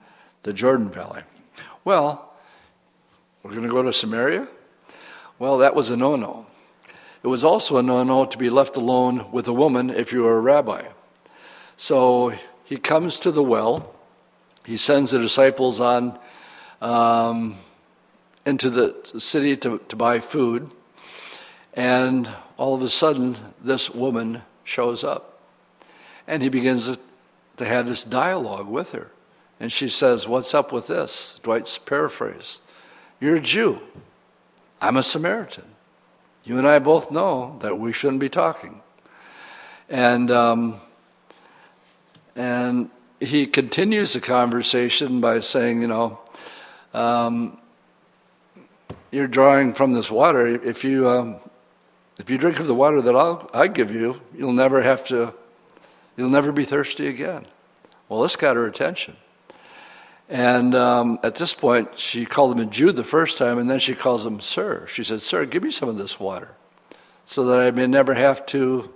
[0.41, 1.21] the Jordan Valley.
[1.85, 2.33] Well,
[3.43, 4.47] we're going to go to Samaria?
[5.37, 6.45] Well, that was a no no.
[7.23, 10.23] It was also a no no to be left alone with a woman if you
[10.23, 10.83] were a rabbi.
[11.77, 12.33] So
[12.65, 13.95] he comes to the well.
[14.65, 16.19] He sends the disciples on
[16.81, 17.57] um,
[18.45, 20.71] into the city to, to buy food.
[21.73, 25.39] And all of a sudden, this woman shows up.
[26.27, 26.97] And he begins
[27.57, 29.11] to have this dialogue with her.
[29.59, 31.39] And she says, What's up with this?
[31.41, 32.59] Dwight's paraphrase.
[33.19, 33.81] You're a Jew.
[34.81, 35.72] I'm a Samaritan.
[36.43, 38.81] You and I both know that we shouldn't be talking.
[39.89, 40.81] And, um,
[42.35, 46.19] and he continues the conversation by saying, You know,
[46.93, 47.59] um,
[49.11, 50.47] you're drawing from this water.
[50.47, 51.37] If you, um,
[52.19, 55.33] if you drink of the water that I'll, I give you, you'll never have to,
[56.17, 57.47] you'll never be thirsty again.
[58.09, 59.15] Well, this got her attention.
[60.33, 63.77] And um, at this point, she called him a Jew the first time, and then
[63.77, 64.87] she calls him Sir.
[64.87, 66.55] She said, Sir, give me some of this water
[67.23, 68.91] so that I may never have to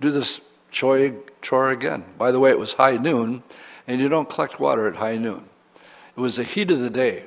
[0.00, 2.06] do this chore again.
[2.16, 3.42] By the way, it was high noon,
[3.86, 5.44] and you don't collect water at high noon.
[6.16, 7.24] It was the heat of the day.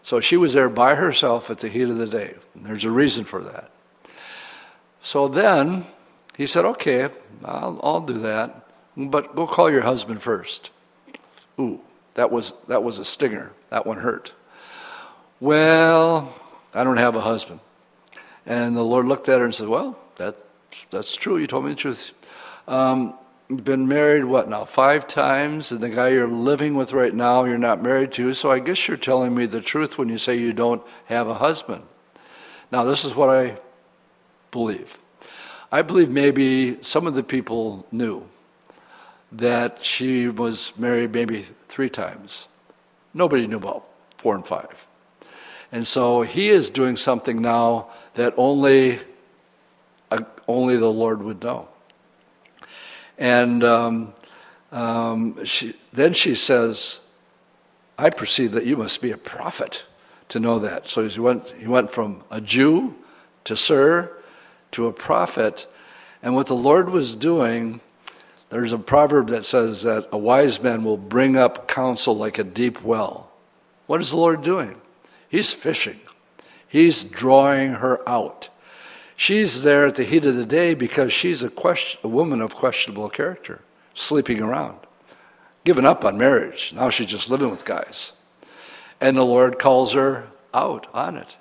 [0.00, 2.36] So she was there by herself at the heat of the day.
[2.54, 3.70] And there's a reason for that.
[5.02, 5.84] So then
[6.34, 7.10] he said, Okay,
[7.44, 10.70] I'll, I'll do that, but go call your husband first.
[11.58, 11.80] Ooh,
[12.14, 13.52] that was, that was a stinger.
[13.70, 14.32] That one hurt.
[15.40, 16.34] Well,
[16.74, 17.60] I don't have a husband.
[18.46, 20.36] And the Lord looked at her and said, Well, that,
[20.90, 21.38] that's true.
[21.38, 22.12] You told me the truth.
[22.66, 23.14] Um,
[23.48, 27.44] you've been married, what now, five times, and the guy you're living with right now,
[27.44, 30.36] you're not married to, so I guess you're telling me the truth when you say
[30.36, 31.82] you don't have a husband.
[32.70, 33.58] Now, this is what I
[34.50, 34.98] believe.
[35.72, 38.26] I believe maybe some of the people knew
[39.32, 42.48] that she was married maybe three times.
[43.12, 44.88] Nobody knew about four and five.
[45.70, 49.00] And so he is doing something now that only,
[50.10, 51.68] uh, only the Lord would know.
[53.18, 54.14] And um,
[54.72, 57.00] um, she, then she says,
[57.98, 59.84] I perceive that you must be a prophet
[60.28, 60.88] to know that.
[60.88, 62.94] So he went, he went from a Jew
[63.44, 64.12] to Sir
[64.72, 65.66] to a prophet.
[66.22, 67.80] And what the Lord was doing,
[68.50, 72.44] There's a proverb that says that a wise man will bring up counsel like a
[72.44, 73.30] deep well.
[73.86, 74.80] What is the Lord doing?
[75.28, 76.00] He's fishing,
[76.66, 78.50] He's drawing her out.
[79.16, 82.54] She's there at the heat of the day because she's a, question, a woman of
[82.54, 84.78] questionable character, sleeping around,
[85.64, 86.72] given up on marriage.
[86.72, 88.12] Now she's just living with guys.
[89.00, 91.36] And the Lord calls her out on it.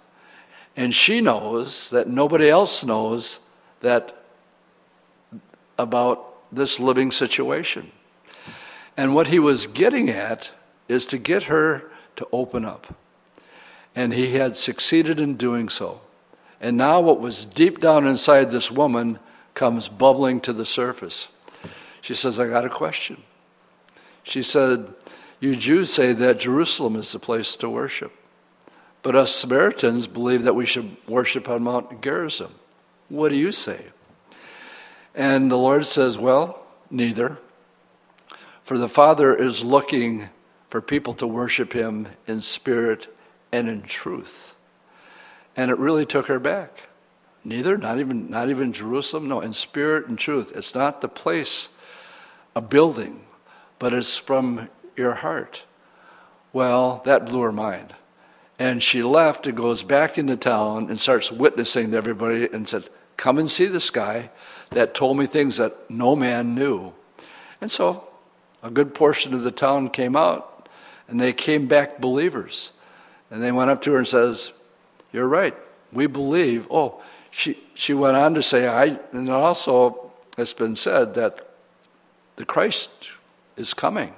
[0.75, 3.41] And she knows that nobody else knows
[3.81, 4.23] that
[5.77, 7.91] about this living situation.
[8.95, 10.51] And what he was getting at
[10.87, 12.95] is to get her to open up.
[13.95, 16.01] And he had succeeded in doing so.
[16.59, 19.19] And now, what was deep down inside this woman
[19.53, 21.29] comes bubbling to the surface.
[22.01, 23.21] She says, I got a question.
[24.23, 24.87] She said,
[25.39, 28.13] You Jews say that Jerusalem is the place to worship.
[29.03, 32.51] But us Samaritans believe that we should worship on Mount Gerizim.
[33.09, 33.85] What do you say?
[35.17, 37.39] And the Lord says, Well, neither.
[38.63, 40.29] For the Father is looking
[40.69, 43.07] for people to worship Him in spirit
[43.51, 44.55] and in truth.
[45.55, 46.89] And it really took her back.
[47.43, 50.51] Neither, not even, not even Jerusalem, no, in spirit and truth.
[50.55, 51.69] It's not the place,
[52.55, 53.21] a building,
[53.79, 55.63] but it's from your heart.
[56.53, 57.95] Well, that blew her mind.
[58.59, 62.87] And she left and goes back into town and starts witnessing to everybody and said,
[63.15, 64.29] Come and see this guy
[64.71, 66.93] that told me things that no man knew.
[67.61, 68.07] And so
[68.63, 70.69] a good portion of the town came out
[71.07, 72.73] and they came back believers.
[73.29, 74.53] And they went up to her and says,
[75.11, 75.55] You're right.
[75.91, 76.67] We believe.
[76.69, 77.01] Oh,
[77.31, 81.49] she, she went on to say, I, and also it's been said that
[82.35, 83.11] the Christ
[83.55, 84.13] is coming.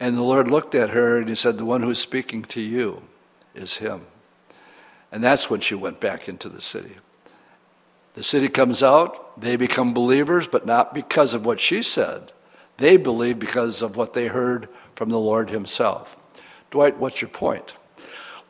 [0.00, 3.02] And the Lord looked at her and he said, The one who's speaking to you
[3.54, 4.06] is him.
[5.10, 6.96] And that's when she went back into the city.
[8.18, 12.32] The city comes out, they become believers, but not because of what she said.
[12.78, 16.18] They believe because of what they heard from the Lord Himself.
[16.72, 17.74] Dwight, what's your point?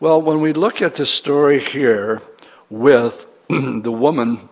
[0.01, 2.23] Well, when we look at the story here
[2.71, 4.49] with the woman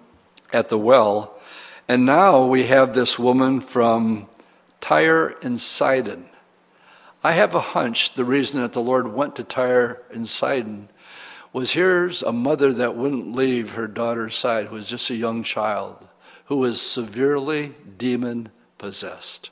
[0.53, 1.41] at the well,
[1.89, 4.29] and now we have this woman from
[4.83, 6.27] Tyre and Sidon.
[7.25, 10.91] I have a hunch the reason that the Lord went to Tyre and Sidon
[11.53, 15.43] was here's a mother that wouldn't leave her daughter's side, who was just a young
[15.43, 16.07] child,
[16.47, 19.51] who was severely demon possessed.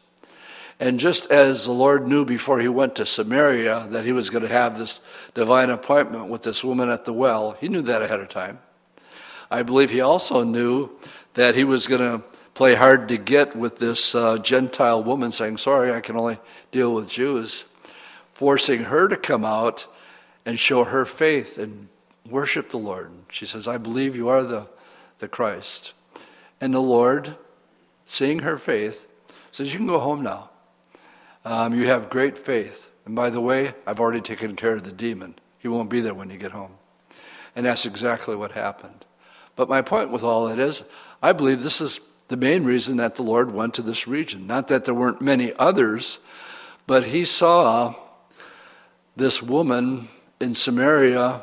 [0.80, 4.42] And just as the Lord knew before he went to Samaria that he was going
[4.42, 5.00] to have this
[5.32, 8.58] divine appointment with this woman at the well, he knew that ahead of time.
[9.50, 10.90] I believe he also knew
[11.34, 15.58] that he was going to play hard to get with this uh, Gentile woman saying,
[15.58, 16.38] Sorry, I can only
[16.72, 17.64] deal with Jews,
[18.32, 19.86] forcing her to come out
[20.46, 21.88] and show her faith and
[22.28, 23.10] worship the Lord.
[23.30, 24.66] She says, I believe you are the,
[25.18, 25.92] the Christ.
[26.60, 27.36] And the Lord,
[28.06, 29.06] seeing her faith,
[29.50, 30.50] says, You can go home now.
[31.44, 32.90] Um, you have great faith.
[33.04, 35.34] And by the way, I've already taken care of the demon.
[35.58, 36.72] He won't be there when you get home.
[37.54, 39.04] And that's exactly what happened.
[39.56, 40.84] But my point with all that is,
[41.22, 44.46] I believe this is the main reason that the Lord went to this region.
[44.46, 46.18] Not that there weren't many others,
[46.86, 47.94] but he saw
[49.16, 50.08] this woman
[50.40, 51.42] in Samaria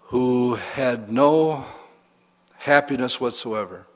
[0.00, 1.64] who had no
[2.58, 3.86] happiness whatsoever.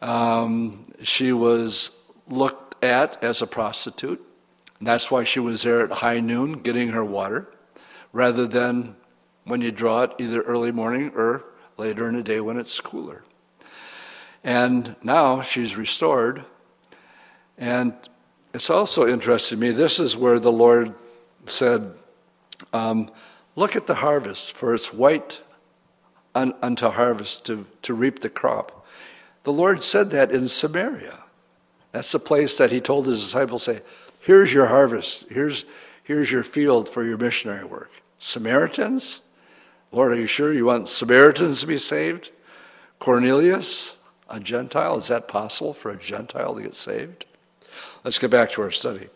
[0.00, 4.24] Um, she was looked at as a prostitute.
[4.80, 7.48] That's why she was there at high noon getting her water,
[8.12, 8.96] rather than
[9.44, 11.44] when you draw it either early morning or
[11.76, 13.22] later in the day when it's cooler.
[14.42, 16.44] And now she's restored.
[17.58, 17.94] And
[18.54, 20.94] it's also interesting to me, this is where the Lord
[21.46, 21.94] said,
[22.76, 23.10] um,
[23.56, 25.40] Look at the harvest, for it's white
[26.34, 28.86] un- unto harvest to, to reap the crop.
[29.44, 31.20] The Lord said that in Samaria.
[31.92, 33.80] That's the place that He told His disciples, say,
[34.20, 35.64] Here's your harvest, here's,
[36.02, 37.90] here's your field for your missionary work.
[38.18, 39.22] Samaritans?
[39.90, 42.30] Lord, are you sure you want Samaritans to be saved?
[42.98, 43.96] Cornelius,
[44.28, 47.24] a Gentile, is that possible for a Gentile to get saved?
[48.04, 49.08] Let's get back to our study.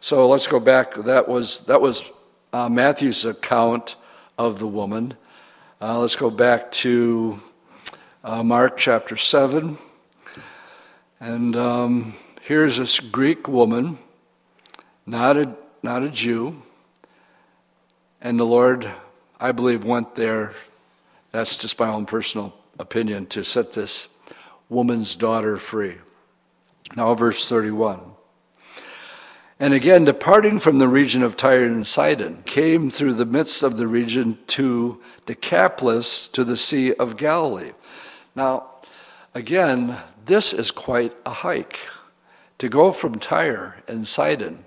[0.00, 0.94] So let's go back.
[0.94, 2.10] That was that was
[2.52, 3.96] uh, Matthew's account
[4.36, 5.14] of the woman.
[5.80, 7.40] Uh, let's go back to
[8.24, 9.78] uh, Mark chapter 7.
[11.20, 13.98] And um, here's this Greek woman,
[15.06, 16.62] not a, not a Jew.
[18.20, 18.90] And the Lord,
[19.40, 20.54] I believe, went there.
[21.32, 24.08] That's just my own personal opinion to set this
[24.68, 25.96] woman's daughter free.
[26.96, 28.00] Now, verse 31.
[29.60, 33.76] And again, departing from the region of Tyre and Sidon, came through the midst of
[33.76, 37.72] the region to Decapolis, to the Sea of Galilee.
[38.36, 38.66] Now,
[39.34, 39.96] again,
[40.26, 41.80] this is quite a hike.
[42.58, 44.64] To go from Tyre and Sidon,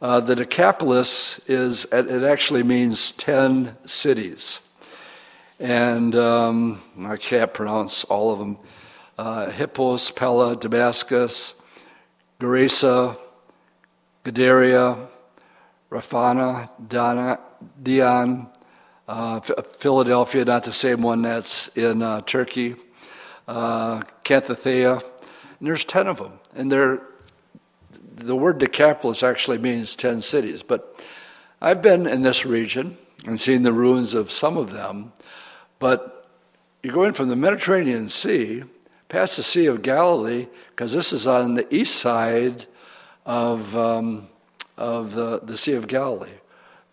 [0.00, 4.60] uh, the Decapolis is, it actually means 10 cities.
[5.58, 8.58] And um, I can't pronounce all of them.
[9.18, 11.54] Uh, Hippos, Pella, Damascus,
[12.40, 13.16] Gerasa,
[14.24, 15.08] Gadara,
[15.90, 17.38] Rafana, Dana,
[17.82, 18.48] Dion,
[19.08, 22.76] uh, Philadelphia, not the same one that's in uh, Turkey,
[23.48, 24.02] uh.
[24.28, 26.40] And there's 10 of them.
[26.54, 27.02] And they're
[28.16, 31.02] the word Decapolis actually means 10 cities, but
[31.60, 32.96] I've been in this region
[33.26, 35.12] and seen the ruins of some of them,
[35.78, 36.28] but
[36.82, 38.64] you're going from the Mediterranean Sea
[39.08, 42.66] past the Sea of Galilee, because this is on the east side
[43.24, 44.28] of, um,
[44.76, 46.38] of the, the Sea of Galilee,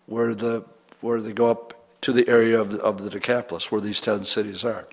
[0.06, 0.64] where, the,
[1.00, 4.24] where they go up to the area of the, of the Decapolis, where these 10
[4.24, 4.88] cities are.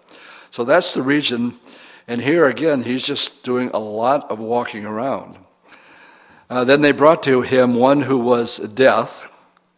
[0.52, 1.60] So that's the region.
[2.08, 5.38] And here again, he's just doing a lot of walking around.
[6.50, 9.30] Uh, then they brought to him one who was deaf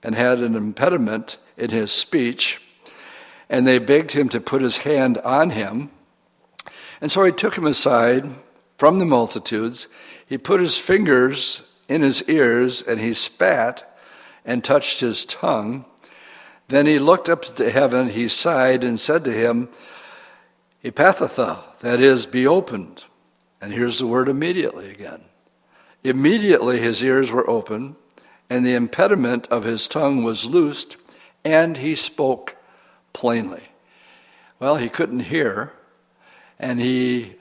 [0.04, 2.62] and had an impediment in his speech,
[3.50, 5.90] and they begged him to put his hand on him.
[7.02, 8.30] And so he took him aside
[8.78, 9.88] from the multitudes.
[10.30, 13.98] He put his fingers in his ears, and he spat
[14.46, 15.86] and touched his tongue.
[16.68, 19.70] Then he looked up to heaven, he sighed, and said to him,
[20.84, 23.06] Ephphatha, that is, be opened.
[23.60, 25.24] And here's the word immediately again.
[26.04, 27.96] Immediately his ears were open,
[28.52, 30.96] and the impediment of his tongue was loosed,
[31.44, 32.56] and he spoke
[33.14, 33.64] plainly.
[34.60, 35.74] Well, he couldn't hear,
[36.60, 37.39] and he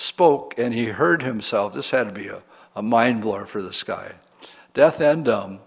[0.00, 1.74] spoke and he heard himself.
[1.74, 2.42] This had to be a,
[2.74, 4.12] a mind blower for this guy.
[4.72, 5.60] Deaf and dumb.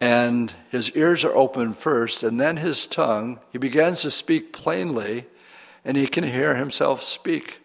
[0.00, 5.26] And his ears are open first, and then his tongue, he begins to speak plainly,
[5.84, 7.60] and he can hear himself speak.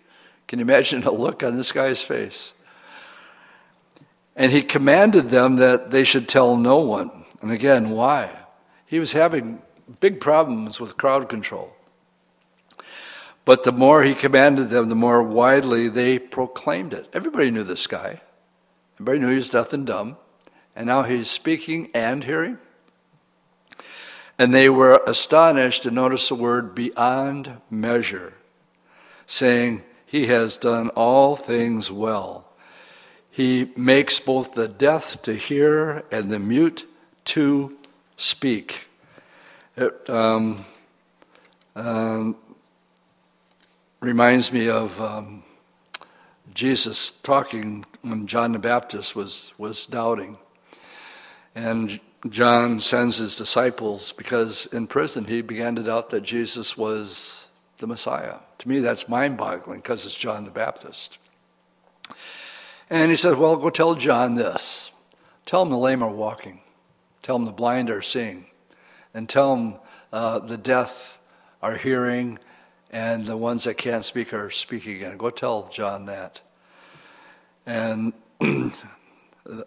[0.47, 2.53] Can you imagine the look on this guy's face?
[4.35, 7.25] And he commanded them that they should tell no one.
[7.41, 8.29] And again, why?
[8.85, 9.61] He was having
[9.99, 11.75] big problems with crowd control.
[13.45, 17.07] But the more he commanded them, the more widely they proclaimed it.
[17.13, 18.21] Everybody knew this guy.
[18.95, 20.17] Everybody knew he was deaf and dumb.
[20.75, 22.57] And now he's speaking and hearing.
[24.37, 28.33] And they were astonished to notice the word beyond measure,
[29.25, 32.45] saying, He has done all things well.
[33.31, 36.85] He makes both the deaf to hear and the mute
[37.25, 37.77] to
[38.15, 38.87] speak.
[39.75, 40.65] It um,
[41.75, 42.35] um,
[44.01, 45.43] reminds me of um,
[46.53, 50.37] Jesus talking when John the Baptist was, was doubting.
[51.53, 57.47] And John sends his disciples because in prison he began to doubt that Jesus was
[57.79, 58.35] the Messiah.
[58.59, 61.17] To me, that's mind boggling because it's John the Baptist.
[62.89, 64.91] And he said, Well, go tell John this.
[65.45, 66.61] Tell him the lame are walking.
[67.21, 68.45] Tell him the blind are seeing.
[69.13, 69.75] And tell him
[70.11, 71.19] uh, the deaf
[71.61, 72.39] are hearing
[72.91, 75.17] and the ones that can't speak are speaking again.
[75.17, 76.41] Go tell John that.
[77.65, 78.13] And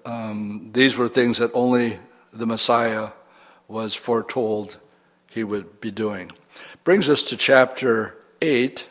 [0.05, 1.99] um, these were things that only
[2.33, 3.11] the Messiah
[3.69, 4.79] was foretold
[5.31, 6.31] he would be doing.
[6.85, 8.89] Brings us to chapter 8.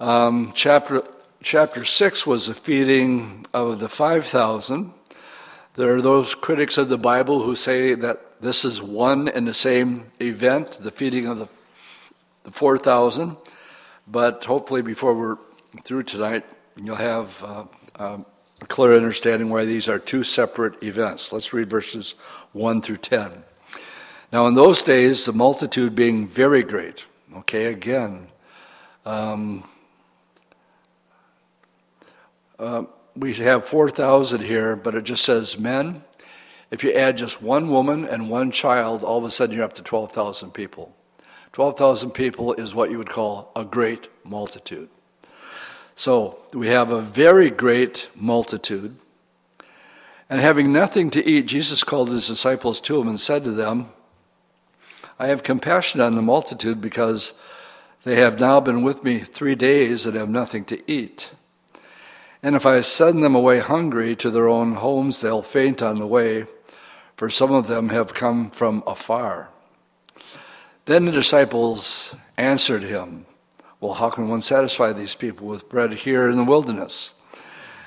[0.00, 1.02] Um, chapter
[1.44, 4.92] chapter 6 was the feeding of the 5,000.
[5.74, 9.54] There are those critics of the Bible who say that this is one and the
[9.54, 11.48] same event, the feeding of the,
[12.44, 13.36] the 4,000.
[14.06, 15.38] But hopefully, before we're
[15.82, 16.44] through tonight,
[16.82, 17.64] you'll have uh,
[17.98, 21.32] a clear understanding why these are two separate events.
[21.32, 22.14] Let's read verses
[22.52, 23.44] 1 through 10.
[24.32, 27.04] Now, in those days, the multitude being very great,
[27.36, 28.28] okay, again,
[29.06, 29.64] um,
[32.58, 32.84] uh,
[33.16, 36.02] we have 4,000 here, but it just says men.
[36.70, 39.74] If you add just one woman and one child, all of a sudden you're up
[39.74, 40.93] to 12,000 people.
[41.54, 44.88] 12,000 people is what you would call a great multitude.
[45.94, 48.96] So we have a very great multitude.
[50.28, 53.90] And having nothing to eat, Jesus called his disciples to him and said to them,
[55.16, 57.34] I have compassion on the multitude because
[58.02, 61.34] they have now been with me three days and have nothing to eat.
[62.42, 66.06] And if I send them away hungry to their own homes, they'll faint on the
[66.06, 66.46] way,
[67.14, 69.50] for some of them have come from afar.
[70.86, 73.24] Then the disciples answered him,
[73.80, 77.14] Well, how can one satisfy these people with bread here in the wilderness?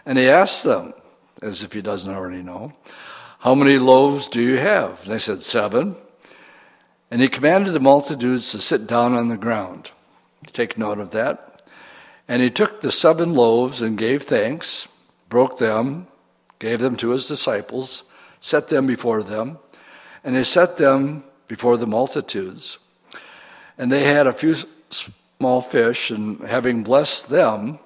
[0.05, 0.93] And he asked them,
[1.41, 2.73] as if he doesn't already know,
[3.39, 5.05] How many loaves do you have?
[5.05, 5.95] They said, Seven.
[7.11, 9.91] And he commanded the multitudes to sit down on the ground.
[10.47, 11.61] Take note of that.
[12.27, 14.87] And he took the seven loaves and gave thanks,
[15.29, 16.07] broke them,
[16.59, 18.03] gave them to his disciples,
[18.39, 19.59] set them before them,
[20.23, 22.79] and he set them before the multitudes.
[23.77, 24.55] And they had a few
[24.89, 27.79] small fish, and having blessed them,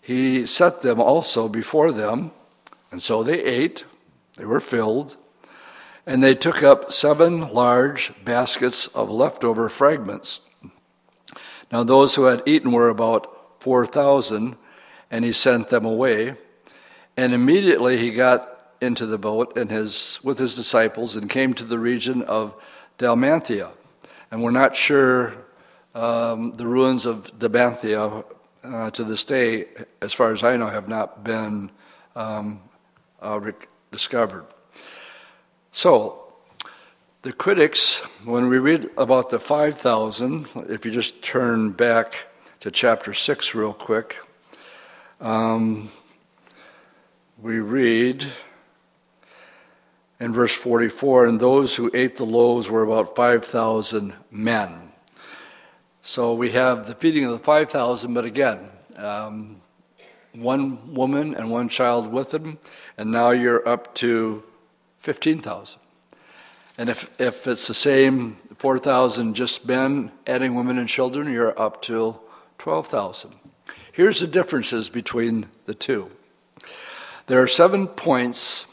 [0.00, 2.32] he set them also before them.
[2.90, 3.84] And so they ate,
[4.36, 5.16] they were filled,
[6.06, 10.40] and they took up seven large baskets of leftover fragments.
[11.70, 14.56] Now, those who had eaten were about 4,000,
[15.10, 16.36] and he sent them away.
[17.16, 21.64] And immediately he got into the boat and his, with his disciples and came to
[21.64, 22.54] the region of
[22.96, 23.72] Dalmanutha.
[24.30, 25.34] And we're not sure
[25.94, 28.24] um, the ruins of Dalmanutha
[28.62, 29.66] uh, to this day,
[30.02, 31.70] as far as I know, have not been
[32.14, 32.60] um,
[33.22, 33.40] uh,
[33.90, 34.46] discovered.
[35.72, 36.24] So,
[37.22, 42.28] the critics, when we read about the 5,000, if you just turn back
[42.60, 44.18] to chapter 6 real quick,
[45.20, 45.90] um,
[47.40, 48.26] we read
[50.20, 54.92] in verse 44 and those who ate the loaves were about 5,000 men.
[56.02, 59.56] So we have the feeding of the 5,000, but again, um,
[60.32, 62.58] one woman and one child with them,
[62.96, 64.42] and now you're up to
[65.00, 65.80] 15,000.
[66.78, 71.82] And if, if it's the same 4,000 just men, adding women and children, you're up
[71.82, 72.18] to
[72.58, 73.34] 12,000.
[73.92, 76.10] Here's the differences between the two.
[77.26, 78.67] There are seven points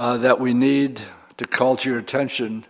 [0.00, 0.98] uh, that we need
[1.36, 2.64] to call to your attention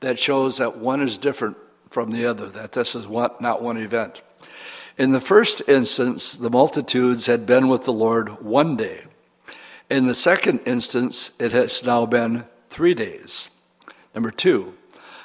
[0.00, 1.58] that shows that one is different
[1.90, 4.22] from the other, that this is one, not one event.
[4.96, 9.02] In the first instance, the multitudes had been with the Lord one day.
[9.90, 13.50] In the second instance, it has now been three days.
[14.14, 14.72] Number two,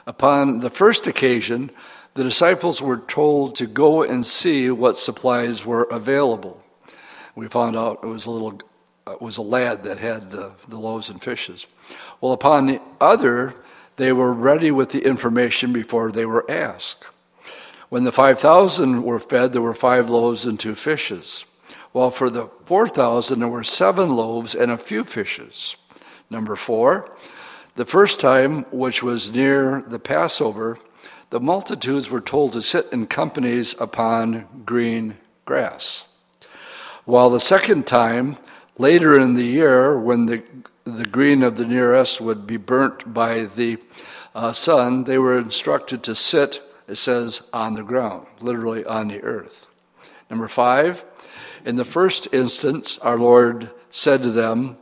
[0.06, 1.72] upon the first occasion,
[2.16, 6.62] the disciples were told to go and see what supplies were available.
[7.34, 8.60] We found out it was a little
[9.10, 11.66] Uh, was a lad that had the, the loaves and fishes.
[12.22, 13.56] Well, upon the other,
[13.96, 17.06] they were ready with the information before they were asked.
[17.90, 21.46] When the 5,000 were fed, there were five loaves and two fishes.
[21.92, 25.76] While for the 4,000, there were seven loaves and a few fishes.
[26.30, 27.12] Number four,
[27.78, 30.78] the first time, which was near the Passover,
[31.32, 36.06] the multitudes were told to sit in companies upon green grass.
[37.06, 38.38] While the second time,
[38.80, 40.42] Later in the year, when the,
[40.86, 43.78] the green of the nearest would be burnt by the
[44.34, 49.22] uh, sun, they were instructed to sit, it says, on the ground, literally on the
[49.22, 49.68] earth.
[50.30, 51.04] Number five,
[51.66, 54.78] in the first instance, our Lord said to them,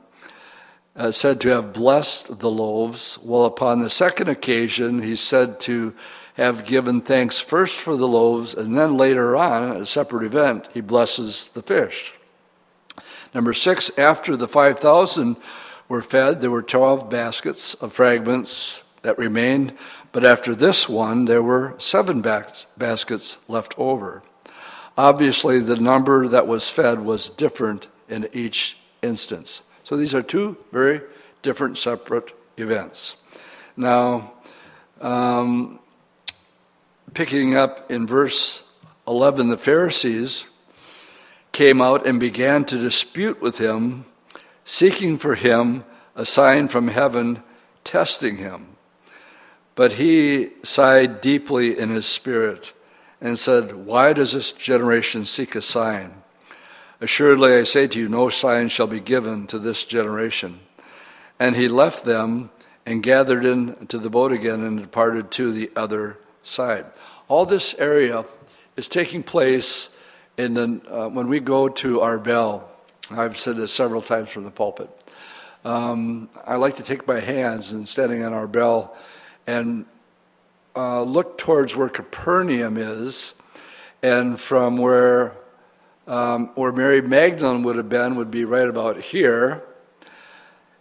[0.95, 5.95] uh, said to have blessed the loaves, while upon the second occasion, he said to
[6.35, 10.81] have given thanks first for the loaves, and then later on, a separate event, he
[10.81, 12.13] blesses the fish.
[13.33, 15.37] Number six, after the 5,000
[15.87, 19.73] were fed, there were 12 baskets of fragments that remained,
[20.11, 24.23] but after this one, there were seven baskets left over.
[24.97, 29.61] Obviously, the number that was fed was different in each instance.
[29.83, 31.01] So these are two very
[31.41, 33.15] different, separate events.
[33.75, 34.33] Now,
[34.99, 35.79] um,
[37.13, 38.63] picking up in verse
[39.07, 40.47] 11, the Pharisees
[41.57, 44.05] came out and began to dispute with him,
[44.63, 45.83] seeking for him
[46.15, 47.41] a sign from heaven,
[47.83, 48.67] testing him.
[49.73, 52.73] But he sighed deeply in his spirit
[53.19, 56.21] and said, Why does this generation seek a sign?
[57.01, 60.59] Assuredly, I say to you, no sign shall be given to this generation.
[61.39, 62.51] And he left them
[62.85, 66.85] and gathered into the boat again and departed to the other side.
[67.27, 68.25] All this area
[68.75, 69.89] is taking place
[70.37, 72.63] and then uh, when we go to Arbel,
[73.11, 74.89] I've said this several times from the pulpit.
[75.65, 78.91] Um, I like to take my hands and standing on Arbel
[79.47, 79.85] and
[80.75, 83.33] uh, look towards where Capernaum is,
[84.03, 85.33] and from where
[86.05, 89.63] um, where Mary Magdalene would have been would be right about here.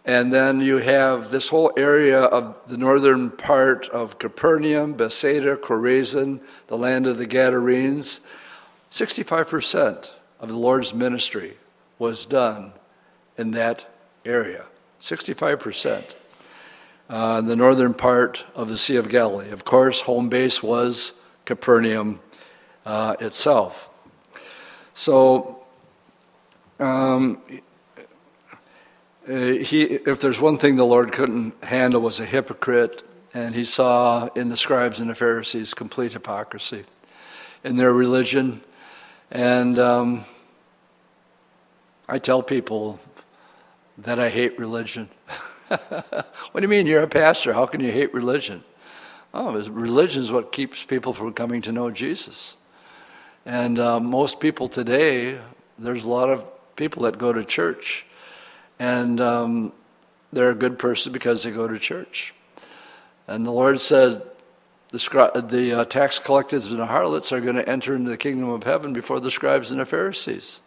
[0.05, 6.39] And then you have this whole area of the northern part of Capernaum, Bethsaida, Chorazin,
[6.67, 8.21] the land of the Gadarenes.
[8.91, 11.57] 65% of the Lord's ministry
[11.99, 12.73] was done
[13.37, 13.85] in that
[14.25, 14.65] area.
[14.99, 16.13] 65%.
[17.09, 19.49] Uh, the northern part of the Sea of Galilee.
[19.49, 21.13] Of course, home base was
[21.45, 22.19] Capernaum
[22.85, 23.89] uh, itself.
[24.93, 25.63] So,
[26.79, 27.41] um,
[29.27, 33.63] uh, he, if there's one thing the Lord couldn't handle was a hypocrite, and he
[33.63, 36.85] saw in the scribes and the Pharisees complete hypocrisy
[37.63, 38.61] in their religion
[39.31, 40.25] And um,
[42.07, 42.99] I tell people
[43.97, 45.09] that I hate religion.
[45.67, 46.87] what do you mean?
[46.87, 47.53] You're a pastor.
[47.53, 48.63] How can you hate religion?
[49.33, 52.55] Oh, religion is what keeps people from coming to know Jesus.
[53.45, 55.39] And uh, most people today,
[55.77, 58.05] there's a lot of people that go to church,
[58.79, 59.73] and um,
[60.31, 62.33] they're a good person because they go to church.
[63.27, 64.21] And the Lord says
[64.91, 68.49] the, the uh, tax collectors and the harlots are going to enter into the kingdom
[68.49, 70.61] of heaven before the scribes and the Pharisees.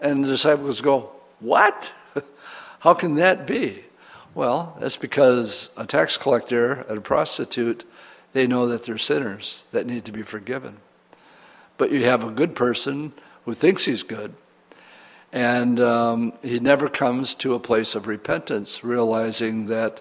[0.00, 1.10] And the disciples go,
[1.40, 1.92] What?
[2.80, 3.84] How can that be?
[4.34, 7.84] Well, that's because a tax collector and a prostitute,
[8.32, 10.78] they know that they're sinners that need to be forgiven.
[11.78, 13.12] But you have a good person
[13.44, 14.34] who thinks he's good,
[15.32, 20.00] and um, he never comes to a place of repentance, realizing that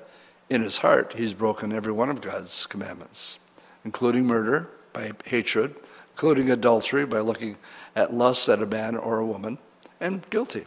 [0.49, 3.39] in his heart he's broken every one of God's commandments,
[3.85, 5.75] including murder by hatred,
[6.11, 7.57] including adultery by looking
[7.95, 9.57] at lust at a man or a woman,
[9.99, 10.65] and guilty.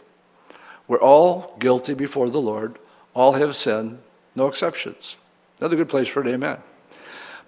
[0.89, 2.79] We're all guilty before the Lord
[3.14, 3.99] all have sinned,
[4.35, 5.17] no exceptions.
[5.59, 6.59] Another good place for an amen.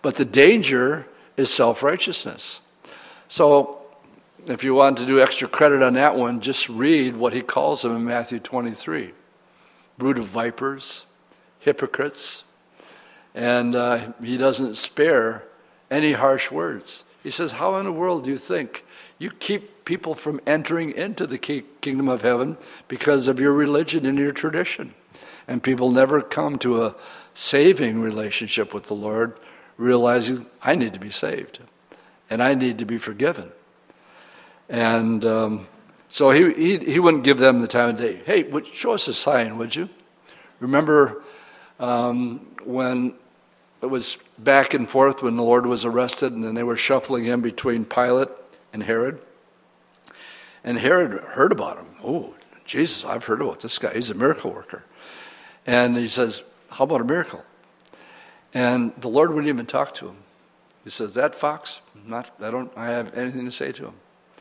[0.00, 1.06] But the danger
[1.36, 2.60] is self righteousness.
[3.28, 3.82] So,
[4.46, 7.82] if you want to do extra credit on that one, just read what he calls
[7.82, 9.12] them in Matthew 23
[9.98, 11.06] brood of vipers,
[11.58, 12.44] hypocrites,
[13.34, 15.42] and uh, he doesn't spare
[15.90, 17.04] any harsh words.
[17.22, 18.84] He says, How in the world do you think
[19.18, 24.18] you keep people from entering into the kingdom of heaven because of your religion and
[24.18, 24.94] your tradition?
[25.46, 26.94] And people never come to a
[27.34, 29.38] saving relationship with the Lord,
[29.76, 31.60] realizing I need to be saved
[32.30, 33.50] and I need to be forgiven.
[34.68, 35.66] And um,
[36.08, 38.20] so he, he, he, wouldn't give them the time of day.
[38.26, 39.88] Hey, would, show us a sign, would you?
[40.60, 41.22] Remember
[41.80, 43.14] um, when
[43.82, 47.24] it was back and forth when the Lord was arrested and then they were shuffling
[47.24, 48.28] him between Pilate
[48.72, 49.20] and Herod?
[50.64, 51.86] And Herod heard about him.
[52.02, 53.94] Oh, Jesus, I've heard about this guy.
[53.94, 54.84] He's a miracle worker.
[55.66, 57.44] And he says, How about a miracle?
[58.52, 60.16] And the Lord wouldn't even talk to him.
[60.84, 63.94] He says, That fox, not, I don't I have anything to say to him.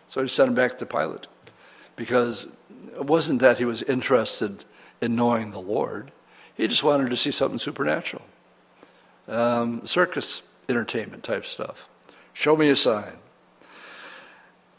[0.07, 1.27] So he sent him back to Pilate.
[1.95, 2.47] Because
[2.95, 4.63] it wasn't that he was interested
[5.01, 6.11] in knowing the Lord,
[6.55, 8.23] he just wanted to see something supernatural.
[9.28, 11.89] Um, circus entertainment type stuff.
[12.34, 13.13] Show me a sign.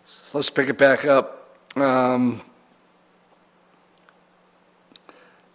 [0.05, 1.57] So let's pick it back up.
[1.77, 2.43] Um,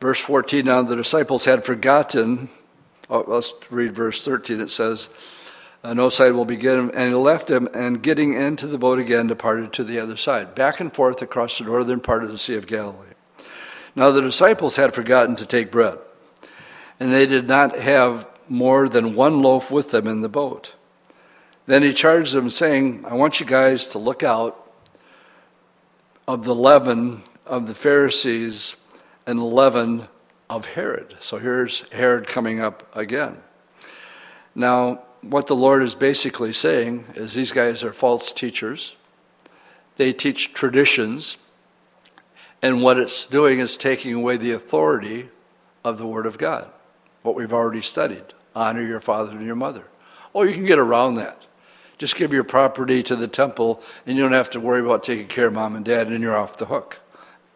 [0.03, 2.49] Verse 14 now the disciples had forgotten.
[3.09, 4.59] Oh, let's read verse 13.
[4.59, 5.07] It says,
[5.81, 6.91] uh, No sight will begin.
[6.93, 10.55] And he left them and getting into the boat again departed to the other side,
[10.55, 13.13] back and forth across the northern part of the Sea of Galilee.
[13.95, 15.99] Now the disciples had forgotten to take bread,
[16.99, 20.75] and they did not have more than one loaf with them in the boat.
[21.65, 24.71] Then he charged them, saying, I want you guys to look out
[26.27, 28.75] of the leaven of the Pharisees
[29.25, 30.07] and leaven
[30.51, 31.15] of Herod.
[31.19, 33.37] So here's Herod coming up again.
[34.53, 38.95] Now, what the Lord is basically saying is these guys are false teachers.
[39.95, 41.39] They teach traditions,
[42.61, 45.29] and what it's doing is taking away the authority
[45.83, 46.69] of the Word of God,
[47.23, 48.25] what we've already studied
[48.55, 49.85] honor your father and your mother.
[50.35, 51.41] Oh, you can get around that.
[51.97, 55.27] Just give your property to the temple, and you don't have to worry about taking
[55.27, 56.99] care of mom and dad, and you're off the hook.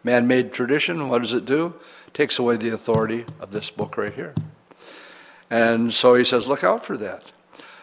[0.04, 1.74] Man made tradition, what does it do?
[2.06, 4.34] It takes away the authority of this book right here.
[5.50, 7.32] And so he says, look out for that.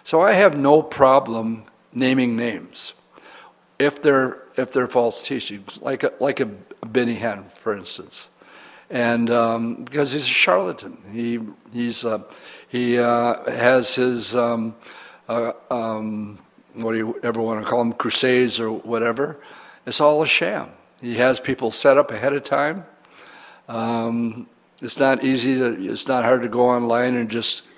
[0.03, 1.63] So I have no problem
[1.93, 2.93] naming names
[3.79, 8.29] if they're if they're false teachings, like a, like a Benny Hinn, for instance,
[8.89, 11.39] and um, because he's a charlatan, he
[11.73, 12.19] he's uh,
[12.67, 14.75] he uh, has his um,
[15.27, 16.39] uh, um,
[16.73, 19.37] what do you ever want to call them crusades or whatever.
[19.85, 20.69] It's all a sham.
[21.01, 22.85] He has people set up ahead of time.
[23.67, 24.47] Um,
[24.81, 27.69] it's not easy to, it's not hard to go online and just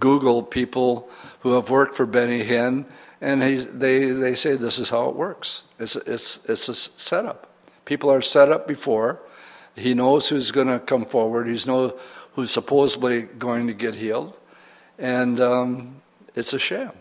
[0.00, 1.08] Google people
[1.40, 2.84] who have worked for Benny Hinn,
[3.20, 5.64] and he, they, they say this is how it works.
[5.78, 7.48] It's, it's, it's a setup.
[7.84, 9.20] People are set up before.
[9.76, 11.46] He knows who's going to come forward.
[11.46, 11.92] He knows
[12.34, 14.38] who's supposedly going to get healed,
[14.98, 16.02] and um,
[16.34, 16.92] it's a sham.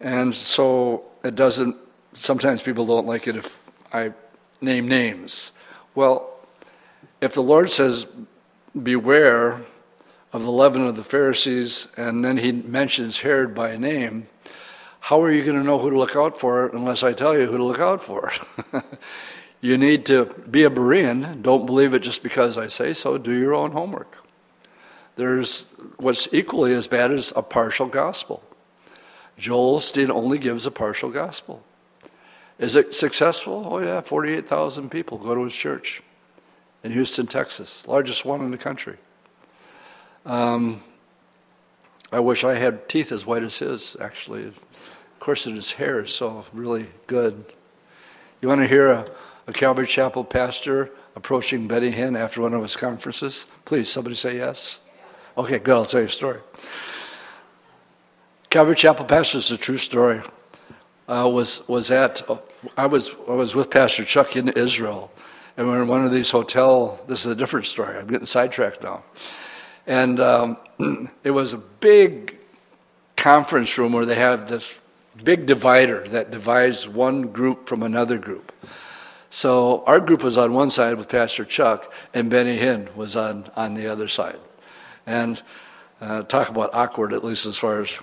[0.00, 1.76] And so it doesn't.
[2.12, 4.12] Sometimes people don't like it if I
[4.60, 5.52] name names.
[5.94, 6.40] Well,
[7.20, 8.06] if the Lord says,
[8.80, 9.62] Beware
[10.32, 14.28] of the leaven of the Pharisees, and then he mentions Herod by name,
[15.00, 17.46] how are you going to know who to look out for unless I tell you
[17.46, 18.30] who to look out for?
[19.60, 21.42] you need to be a Berean.
[21.42, 23.18] Don't believe it just because I say so.
[23.18, 24.24] Do your own homework.
[25.16, 28.42] There's what's equally as bad as a partial gospel.
[29.36, 31.62] Joel Osteen only gives a partial gospel.
[32.58, 33.66] Is it successful?
[33.70, 36.02] Oh, yeah, 48,000 people go to his church
[36.82, 38.96] in Houston, Texas, largest one in the country.
[40.26, 40.82] Um,
[42.12, 44.44] I wish I had teeth as white as his, actually.
[44.44, 44.60] Of
[45.20, 47.44] course, his hair is so really good.
[48.42, 49.10] You want to hear a,
[49.50, 53.48] a Calvary Chapel pastor approaching Benny Hinn after one of his conferences?
[53.64, 54.80] Please, somebody say yes.
[55.36, 55.74] Okay, good.
[55.74, 56.38] I'll tell you a story.
[58.48, 60.22] Calvary Chapel pastor is a true story.
[61.08, 62.22] Uh, was was at
[62.78, 65.10] I was I was with Pastor Chuck in Israel,
[65.56, 67.04] and we are in one of these hotel.
[67.08, 67.98] This is a different story.
[67.98, 69.02] I'm getting sidetracked now,
[69.84, 70.56] and um,
[71.24, 72.38] it was a big
[73.16, 74.80] conference room where they have this
[75.24, 78.52] big divider that divides one group from another group.
[79.30, 83.48] So our group was on one side with Pastor Chuck, and Benny Hinn was on,
[83.54, 84.38] on the other side.
[85.06, 85.40] And
[86.00, 87.98] uh, talk about awkward, at least as far as.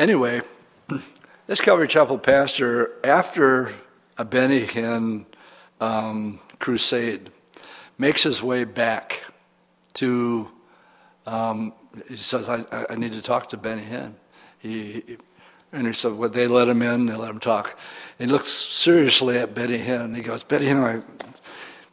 [0.00, 0.42] Anyway,
[1.46, 3.72] this Calvary Chapel pastor, after
[4.18, 5.26] a Benny Hinn
[5.80, 7.30] um, crusade,
[7.96, 9.22] makes his way back
[9.94, 10.50] to.
[11.24, 11.72] Um,
[12.08, 14.14] he says, I, I, need to talk to Benny Hinn.
[14.58, 15.18] He, he
[15.72, 17.78] and he said, well, they let him in, they let him talk.
[18.18, 20.14] He looks seriously at Benny Hinn.
[20.14, 21.04] He goes, Benny Hinn,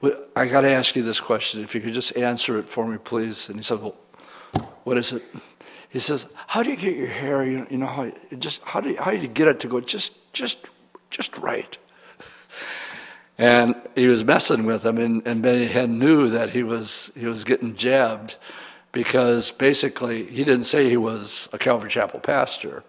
[0.03, 1.63] I, I got to ask you this question.
[1.63, 3.47] If you could just answer it for me, please.
[3.47, 3.95] And he said, well,
[4.83, 5.23] what is it?
[5.89, 8.89] He says, how do you get your hair, you, you know, how, just, how, do
[8.89, 10.69] you, how do you get it to go just, just,
[11.09, 11.77] just right?
[13.37, 17.25] And he was messing with him, and, and Benny Hinn knew that he was, he
[17.25, 18.35] was getting jabbed
[18.91, 22.83] because basically he didn't say he was a Calvary Chapel pastor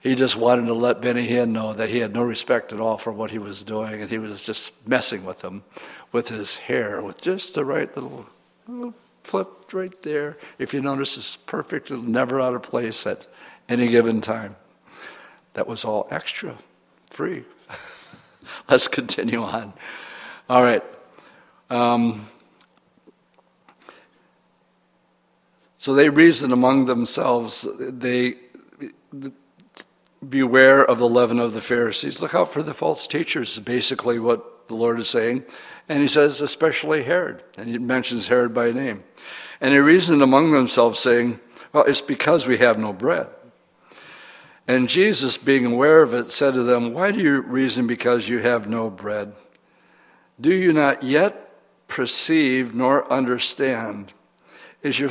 [0.00, 2.96] he just wanted to let Benny Hinn know that he had no respect at all
[2.96, 5.62] for what he was doing, and he was just messing with him
[6.10, 8.26] with his hair, with just the right little,
[8.66, 10.38] little flip right there.
[10.58, 13.26] If you notice, it's perfect, never out of place at
[13.68, 14.56] any given time.
[15.52, 16.56] That was all extra,
[17.10, 17.44] free.
[18.70, 19.74] Let's continue on.
[20.48, 20.82] All right.
[21.68, 22.26] Um,
[25.76, 27.68] so they reasoned among themselves.
[27.78, 28.36] They,
[29.12, 29.32] the,
[30.26, 32.20] beware of the leaven of the Pharisees.
[32.20, 35.44] Look out for the false teachers, basically what the Lord is saying.
[35.88, 37.42] And he says, especially Herod.
[37.56, 39.02] And he mentions Herod by name.
[39.60, 41.40] And they reasoned among themselves, saying,
[41.72, 43.28] Well, it's because we have no bread.
[44.68, 48.38] And Jesus, being aware of it, said to them, Why do you reason because you
[48.38, 49.32] have no bread?
[50.40, 51.52] Do you not yet
[51.88, 54.12] perceive nor understand?
[54.82, 55.10] Is your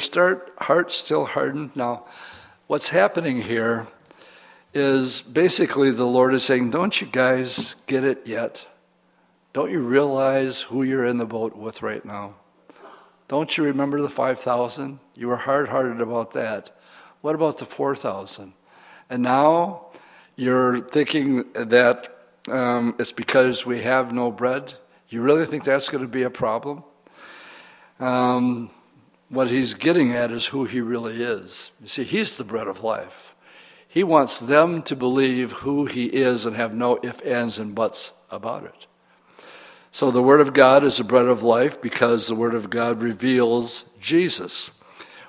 [0.60, 1.76] heart still hardened?
[1.76, 2.06] Now,
[2.68, 3.88] what's happening here
[4.74, 8.68] is basically the Lord is saying, Don't you guys get it yet?
[9.54, 12.36] Don't you realize who you're in the boat with right now?
[13.28, 15.00] Don't you remember the 5,000?
[15.16, 16.76] You were hard hearted about that.
[17.22, 18.54] What about the 4,000?
[19.10, 19.88] And now
[20.36, 22.16] you're thinking that
[22.48, 24.74] um, it's because we have no bread?
[25.10, 26.84] You really think that's going to be a problem?
[28.00, 28.70] Um,
[29.30, 31.72] what he's getting at is who he really is.
[31.82, 33.36] You see, he's the bread of life.
[33.92, 38.14] He wants them to believe who He is and have no ifs, ands, and buts
[38.30, 38.86] about it.
[39.90, 43.02] So the Word of God is the bread of life because the Word of God
[43.02, 44.70] reveals Jesus.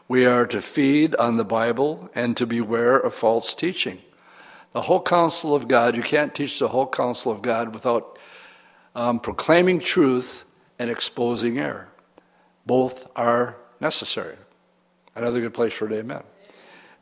[0.08, 4.02] We are to feed on the Bible and to beware of false teaching.
[4.72, 8.18] The whole counsel of God, you can't teach the whole counsel of God without
[8.94, 10.44] um, proclaiming truth
[10.78, 11.88] and exposing error.
[12.66, 14.36] Both are necessary.
[15.16, 16.24] Another good place for an amen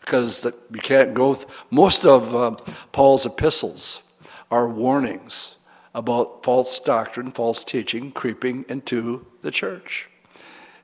[0.09, 1.35] because you can't go.
[1.35, 2.53] Th- Most of uh,
[2.93, 4.03] Paul's epistles
[4.51, 5.59] are warnings
[5.95, 10.09] about false doctrine, false teaching creeping into the church,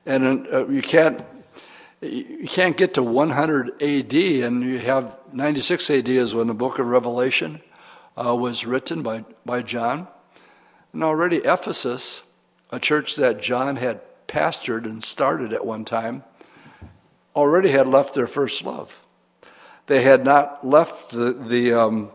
[0.05, 1.23] and uh, you can't.
[2.01, 6.77] You can't get to 100 AD, and you have 96 AD is when the book
[6.77, 7.61] of Revelation
[8.15, 10.07] uh, was written by, by John.
[10.93, 12.21] And already Ephesus,
[12.69, 16.23] a church that John had pastored and started at one time,
[17.35, 19.04] already had left their first love.
[19.87, 22.11] They had not left the, the um,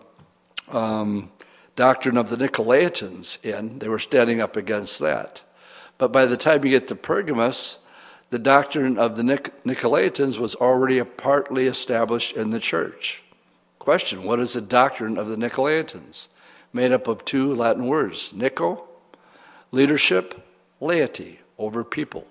[0.71, 1.31] um,
[1.77, 5.43] doctrine of the Nicolaitans in, they were standing up against that.
[5.99, 7.79] But by the time you get to Pergamos,
[8.31, 13.23] the doctrine of the Nic- Nicolaitans was already partly established in the church.
[13.79, 16.29] Question What is the doctrine of the Nicolaitans?
[16.73, 18.85] Made up of two Latin words Nico,
[19.71, 20.47] leadership,
[20.81, 22.27] laity, over people.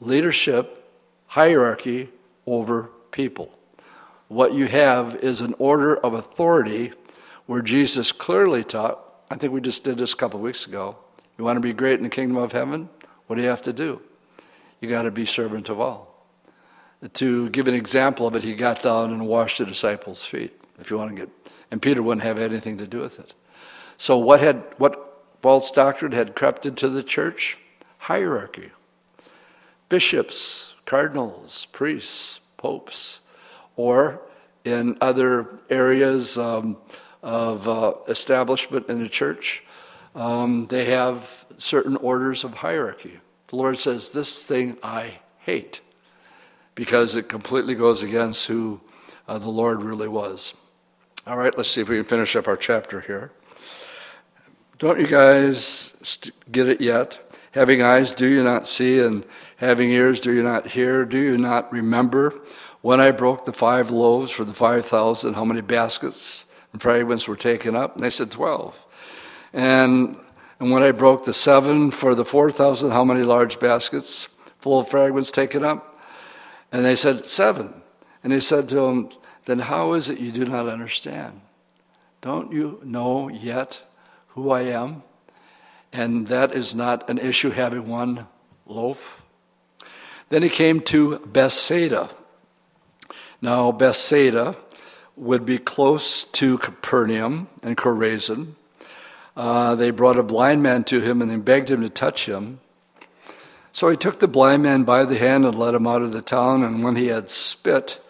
[0.00, 0.88] Leadership,
[1.26, 2.08] hierarchy,
[2.46, 3.54] over people
[4.32, 6.92] what you have is an order of authority
[7.44, 8.98] where Jesus clearly taught.
[9.30, 10.96] I think we just did this a couple weeks ago.
[11.36, 12.88] You want to be great in the kingdom of heaven?
[13.26, 14.00] What do you have to do?
[14.80, 16.26] You got to be servant of all.
[17.14, 20.58] To give an example of it, he got down and washed the disciples' feet.
[20.80, 21.28] If you want to get,
[21.70, 23.34] and Peter wouldn't have anything to do with it.
[23.98, 27.58] So, what had what false doctrine had crept into the church?
[27.98, 28.70] Hierarchy.
[29.88, 33.20] Bishops, cardinals, priests, popes,
[33.76, 34.20] or
[34.64, 36.76] in other areas um,
[37.22, 39.64] of uh, establishment in the church,
[40.14, 43.18] um, they have certain orders of hierarchy.
[43.48, 45.80] The Lord says, This thing I hate
[46.74, 48.80] because it completely goes against who
[49.28, 50.54] uh, the Lord really was.
[51.26, 53.30] All right, let's see if we can finish up our chapter here.
[54.78, 55.94] Don't you guys
[56.50, 57.20] get it yet?
[57.52, 58.98] Having eyes, do you not see?
[58.98, 59.24] And
[59.58, 61.04] having ears, do you not hear?
[61.04, 62.40] Do you not remember
[62.82, 67.36] when I broke the five loaves for the 5,000, how many baskets and fragments were
[67.36, 67.94] taken up?
[67.94, 68.86] And they said, 12.
[69.52, 70.16] And,
[70.58, 74.28] and when I broke the seven for the 4,000, how many large baskets
[74.58, 76.00] full of fragments taken up?
[76.72, 77.82] And they said, Seven.
[78.24, 79.10] And he said to them,
[79.44, 81.40] Then how is it you do not understand?
[82.20, 83.82] Don't you know yet
[84.28, 85.02] who I am?
[85.92, 88.26] And that is not an issue having one
[88.66, 89.26] loaf.
[90.30, 92.08] Then he came to Bethsaida.
[93.42, 94.54] Now, Bethsaida
[95.16, 98.54] would be close to Capernaum and Chorazin.
[99.36, 102.60] Uh, they brought a blind man to him and begged him to touch him.
[103.72, 106.22] So he took the blind man by the hand and led him out of the
[106.22, 106.62] town.
[106.62, 108.00] And when he had spit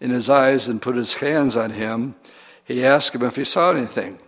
[0.00, 2.14] in his eyes and put his hands on him,
[2.62, 4.18] he asked him if he saw anything.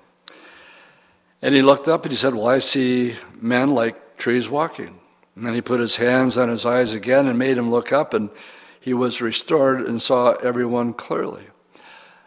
[1.42, 4.98] And he looked up and he said, Well, I see men like trees walking.
[5.34, 8.14] And then he put his hands on his eyes again and made him look up,
[8.14, 8.30] and
[8.86, 11.48] he was restored and saw everyone clearly.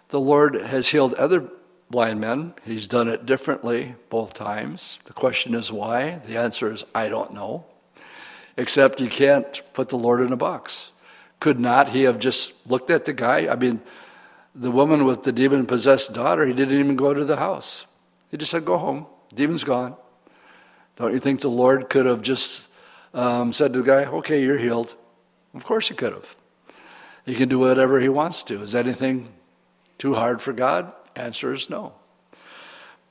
[0.10, 1.50] The Lord has healed other
[1.90, 2.54] blind men.
[2.66, 5.00] He's done it differently both times.
[5.06, 6.20] The question is why?
[6.26, 7.64] The answer is I don't know
[8.58, 10.92] except you can't put the Lord in a box.
[11.40, 13.48] Could not he have just looked at the guy?
[13.50, 13.80] I mean,
[14.54, 17.88] the woman with the demon possessed daughter, he didn't even go to the house.
[18.32, 19.08] He just said, Go home.
[19.34, 19.96] Demon's gone.
[20.98, 22.70] Don't you think the Lord could have just
[23.14, 24.96] um, said to the guy, Okay, you're healed?
[25.54, 26.36] Of course he could have.
[27.30, 28.64] He can do whatever he wants to.
[28.64, 29.30] Is anything
[30.00, 30.92] too hard for God?
[31.16, 31.94] Answer is no.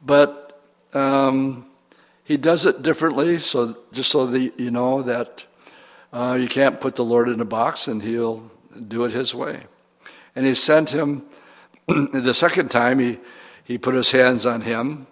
[0.04, 0.60] But
[0.92, 1.66] um,
[2.24, 5.46] he does it differently, so just so that you know that
[6.12, 8.50] uh, you can't put the Lord in a box and he'll
[8.88, 9.66] do it his way.
[10.34, 11.22] And he sent him
[11.86, 13.20] the second time, he,
[13.62, 15.06] he put his hands on him.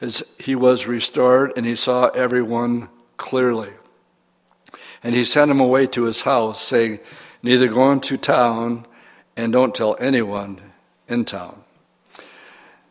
[0.00, 2.88] As he was restored and he saw everyone
[3.18, 3.72] clearly.
[5.02, 7.00] And he sent him away to his house, saying,
[7.42, 8.86] Neither go into town
[9.36, 10.60] and don't tell anyone
[11.08, 11.62] in town.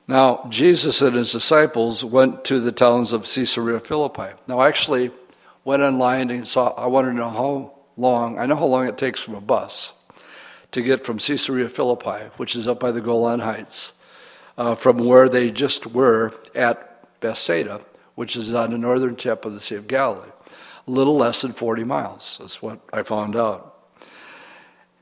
[0.07, 4.29] Now, Jesus and his disciples went to the towns of Caesarea Philippi.
[4.47, 5.11] Now, I actually
[5.65, 8.97] went online and saw, I wanted to know how long, I know how long it
[8.97, 9.93] takes from a bus
[10.71, 13.91] to get from Caesarea Philippi, which is up by the Golan Heights,
[14.57, 17.81] uh, from where they just were at Bethsaida,
[18.15, 20.29] which is on the northern tip of the Sea of Galilee.
[20.87, 23.76] A little less than 40 miles, that's what I found out.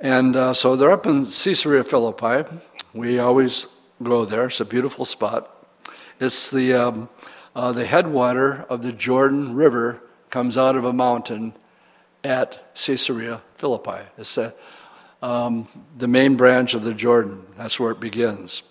[0.06, 2.48] And uh, so they're up in Caesarea Philippi.
[2.94, 3.66] We always
[4.04, 4.46] go there.
[4.46, 5.66] It's a beautiful spot.
[6.20, 7.10] It's the, um,
[7.56, 11.56] uh, the headwater of the Jordan River comes out of a mountain
[12.24, 14.06] at Caesarea Philippi.
[14.16, 14.54] It's a,
[15.24, 17.44] um, the main branch of the Jordan.
[17.58, 18.62] That's where it begins.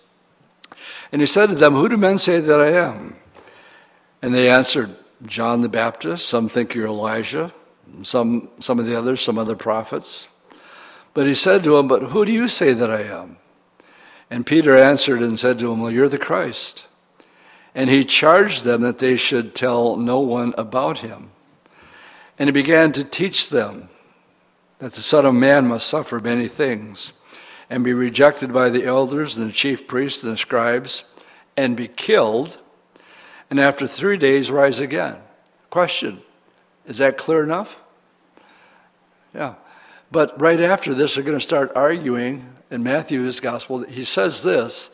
[1.11, 3.17] And he said to them, Who do men say that I am?
[4.21, 6.29] And they answered, John the Baptist.
[6.29, 7.51] Some think you're Elijah.
[8.03, 10.29] Some, some of the others, some other prophets.
[11.15, 13.37] But he said to him, But who do you say that I am?
[14.29, 16.87] And Peter answered and said to him, Well, you're the Christ.
[17.73, 21.31] And he charged them that they should tell no one about him.
[22.37, 23.87] And he began to teach them
[24.79, 27.13] that the Son of Man must suffer many things
[27.69, 31.05] and be rejected by the elders and the chief priests and the scribes
[31.55, 32.61] and be killed,
[33.49, 35.15] and after three days rise again.
[35.69, 36.21] Question
[36.85, 37.81] Is that clear enough?
[39.33, 39.55] Yeah.
[40.11, 44.89] But right after this, they're going to start arguing in Matthew's gospel, he says this,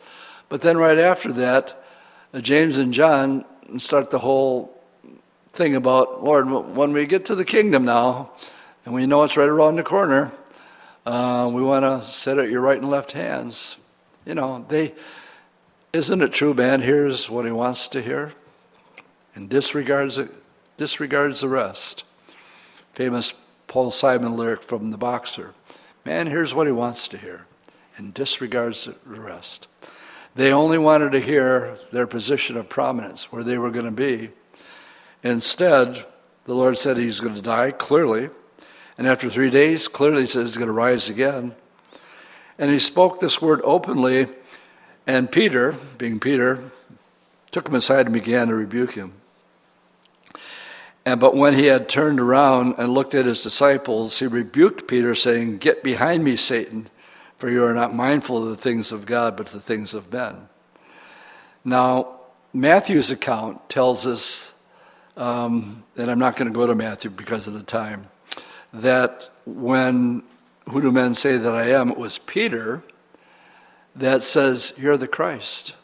[0.48, 1.82] but then right after that,
[2.34, 3.44] uh, James and John
[3.78, 4.78] start the whole
[5.52, 8.32] thing about, Lord, when we get to the kingdom now,
[8.84, 10.32] and we know it's right around the corner,
[11.06, 13.76] uh, we want to sit at your right and left hands.
[14.24, 14.94] You know, they,
[15.92, 16.80] isn't it true, man?
[16.80, 18.32] Here's what he wants to hear,
[19.34, 20.30] and disregards it,
[20.76, 22.04] disregards the rest.
[22.92, 23.34] Famous
[23.72, 25.54] Paul Simon lyric from The Boxer.
[26.04, 27.46] Man, here's what he wants to hear
[27.96, 29.66] and disregards the rest.
[30.34, 34.28] They only wanted to hear their position of prominence, where they were going to be.
[35.22, 36.04] Instead,
[36.44, 38.28] the Lord said he's going to die, clearly.
[38.98, 41.54] And after three days, clearly says he's going to rise again.
[42.58, 44.26] And he spoke this word openly.
[45.06, 46.62] And Peter, being Peter,
[47.50, 49.14] took him aside and began to rebuke him.
[51.04, 55.14] And but when he had turned around and looked at his disciples, he rebuked Peter,
[55.14, 56.88] saying, Get behind me, Satan,
[57.36, 60.48] for you are not mindful of the things of God, but the things of men.
[61.64, 62.20] Now,
[62.52, 64.54] Matthew's account tells us,
[65.16, 68.08] um, and I'm not going to go to Matthew because of the time,
[68.72, 70.22] that when
[70.70, 71.90] who do men say that I am?
[71.90, 72.82] It was Peter
[73.96, 75.74] that says, You're the Christ,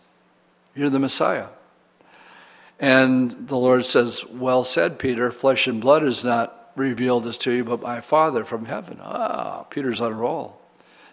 [0.74, 1.48] you're the Messiah.
[2.78, 7.52] And the Lord says, Well said, Peter, flesh and blood is not revealed this to
[7.52, 8.98] you, but my Father from heaven.
[9.02, 10.60] Ah, Peter's on a roll.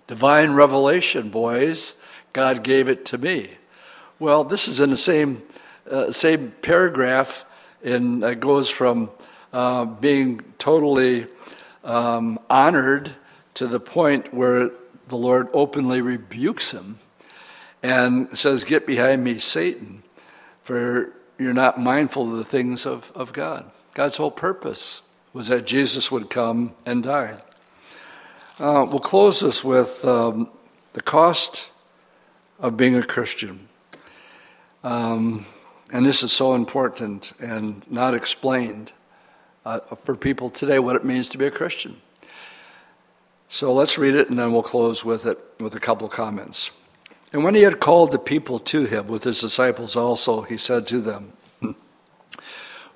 [0.08, 1.96] Divine revelation, boys.
[2.34, 3.50] God gave it to me.
[4.20, 5.42] Well, this is in the same,
[5.90, 7.46] uh, same paragraph,
[7.84, 9.10] and it goes from
[9.52, 11.28] uh, being totally
[11.84, 13.16] um, honored
[13.56, 14.70] to the point where
[15.08, 17.00] the Lord openly rebukes him
[17.82, 20.04] and says, Get behind me, Satan,
[20.62, 23.70] for you're not mindful of the things of, of God.
[23.94, 25.02] God's whole purpose
[25.34, 27.42] was that Jesus would come and die.
[28.60, 30.50] Uh, we'll close this with um,
[30.94, 31.72] the cost
[32.60, 33.68] of being a Christian.
[34.84, 35.46] Um,
[35.92, 38.94] and this is so important and not explained
[39.66, 42.02] uh, for people today what it means to be a Christian.
[43.50, 46.72] So let's read it and then we'll close with it with a couple comments.
[47.36, 50.88] And when he had called the people to him with his disciples also, he said
[50.88, 51.34] to them,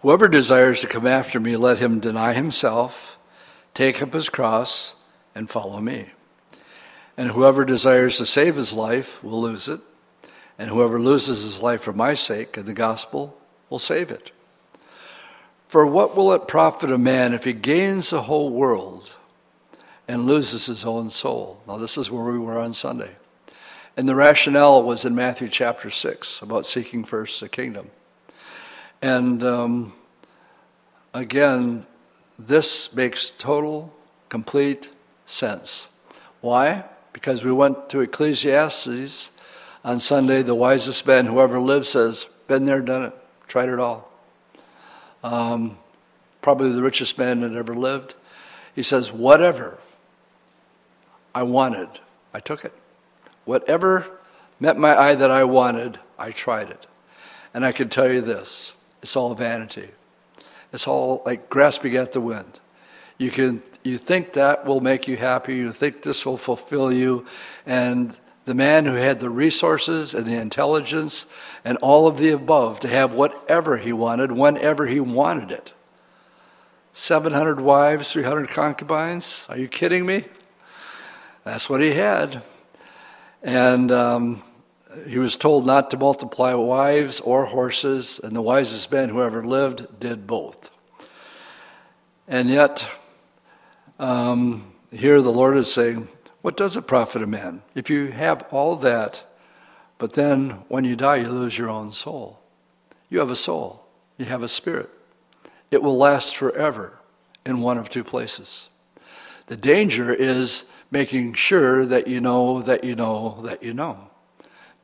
[0.02, 3.20] Whoever desires to come after me, let him deny himself,
[3.74, 4.96] take up his cross,
[5.36, 6.12] and follow me.
[7.18, 9.82] And whoever desires to save his life will lose it,
[10.58, 13.38] and whoever loses his life for my sake and the gospel
[13.70, 14.32] will save it.
[15.66, 19.18] For what will it profit a man if he gains the whole world
[20.08, 21.62] and loses his own soul?
[21.68, 23.18] Now, this is where we were on Sunday.
[24.00, 27.91] And the rationale was in Matthew chapter 6 about seeking first the kingdom.
[29.02, 29.91] And um,
[31.14, 31.86] again,
[32.38, 33.93] this makes total,
[34.30, 34.89] complete
[35.26, 35.89] sense.
[36.39, 36.86] Why?
[37.12, 39.34] Because we went to Ecclesiastes
[39.84, 43.14] on Sunday, the wisest man who ever lived says, Been there, done it,
[43.50, 44.10] tried it all.
[45.26, 45.78] Um,
[46.41, 48.16] probably the richest man that ever lived.
[48.74, 49.78] He says, Whatever
[51.36, 51.89] I wanted,
[52.34, 52.72] I took it.
[53.46, 54.10] Whatever
[54.60, 56.86] met my eye that I wanted, I tried it.
[57.54, 59.90] And I can tell you this it's all vanity.
[60.72, 62.60] It's all like grasping at the wind.
[63.18, 67.26] You can you think that will make you happy, you think this will fulfill you,
[67.66, 71.28] and the man who had the resources and the intelligence
[71.64, 75.72] and all of the above to have whatever he wanted whenever he wanted it.
[76.94, 79.46] 700 wives, 300 concubines?
[79.50, 80.26] Are you kidding me?
[81.44, 82.42] That's what he had.
[83.42, 84.44] And um,
[85.08, 89.44] he was told not to multiply wives or horses, and the wisest man who ever
[89.44, 90.72] lived did both.
[92.28, 92.88] And yet,
[93.98, 96.08] um, here the Lord is saying,
[96.42, 99.24] What does it profit a man if you have all that,
[99.98, 102.42] but then when you die, you lose your own soul?
[103.10, 103.86] You have a soul,
[104.18, 104.90] you have a spirit.
[105.72, 107.00] It will last forever
[107.46, 108.70] in one of two places.
[109.48, 114.10] The danger is making sure that you know, that you know, that you know.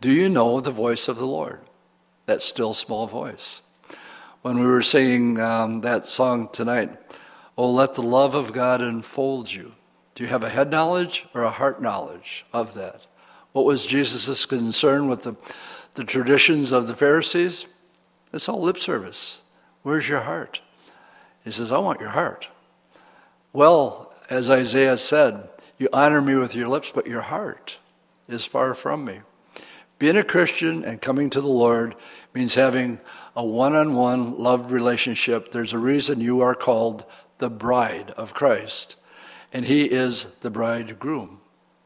[0.02, 1.62] Do you know the voice of the Lord?
[2.26, 3.62] That still small voice.
[4.42, 6.96] When we were singing um, that song tonight,
[7.58, 9.74] Oh, let the love of God enfold you.
[10.14, 13.06] Do you have a head knowledge or a heart knowledge of that?
[13.54, 15.36] What was Jesus' concern with the,
[15.94, 17.68] the traditions of the Pharisees?
[18.34, 19.42] It's all lip service.
[19.84, 20.62] Where's your heart?
[21.44, 22.50] He says, I want your heart.
[23.54, 25.48] Well, as Isaiah said,
[25.78, 27.78] you honor me with your lips, but your heart
[28.28, 29.22] is far from me.
[29.98, 31.96] Being a Christian and coming to the Lord
[32.34, 33.00] means having
[33.36, 35.52] a one on one love relationship.
[35.52, 37.06] There's a reason you are called
[37.38, 38.98] the bride of Christ,
[39.54, 41.40] and He is the bridegroom.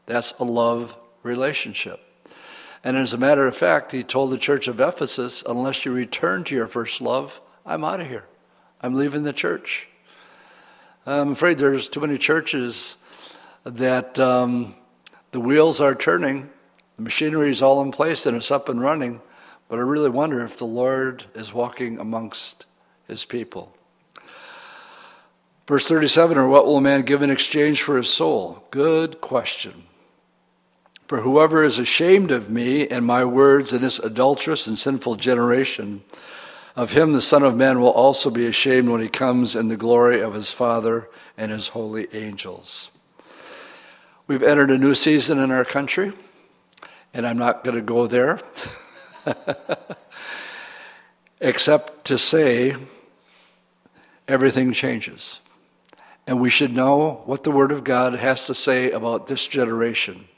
[0.06, 2.00] That's a love relationship.
[2.82, 6.42] And as a matter of fact, He told the church of Ephesus, unless you return
[6.44, 8.24] to your first love, I'm out of here.
[8.80, 9.88] I'm leaving the church.
[11.06, 12.96] I'm afraid there's too many churches
[13.64, 14.74] that um,
[15.32, 16.50] the wheels are turning,
[16.96, 19.20] the machinery is all in place, and it's up and running.
[19.68, 22.66] But I really wonder if the Lord is walking amongst
[23.06, 23.72] his people.
[25.66, 28.64] Verse 37 Or what will a man give in exchange for his soul?
[28.70, 29.84] Good question.
[31.06, 36.02] For whoever is ashamed of me and my words in this adulterous and sinful generation,
[36.76, 39.76] of him the Son of Man will also be ashamed when he comes in the
[39.76, 42.90] glory of his Father and his holy angels.
[44.30, 46.12] We've entered a new season in our country,
[47.12, 48.38] and I'm not going to go there.
[51.40, 52.76] except to say
[54.28, 55.40] everything changes.
[56.28, 60.28] And we should know what the Word of God has to say about this generation,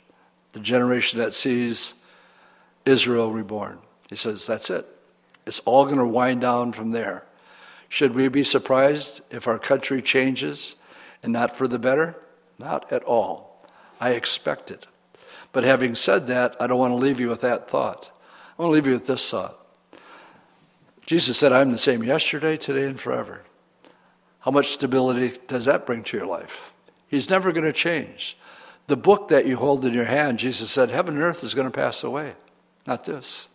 [0.53, 1.95] the generation that sees
[2.87, 3.79] Israel reborn.
[4.09, 4.87] He says, that's it.
[5.47, 7.27] It's all going to wind down from there.
[7.91, 10.77] Should we be surprised if our country changes
[11.23, 12.17] and not for the better?
[12.59, 13.52] Not at all.
[14.03, 14.89] I expect it.
[15.53, 18.11] But having said that, I don't want to leave you with that thought.
[18.59, 19.57] I want to leave you with this thought.
[21.07, 23.43] Jesus said, I'm the same yesterday, today, and forever.
[24.41, 26.73] How much stability does that bring to your life?
[27.07, 28.37] He's never going to change.
[28.89, 31.71] The book that you hold in your hand, Jesus said, Heaven and earth is going
[31.71, 32.35] to pass away,
[32.89, 33.47] not this.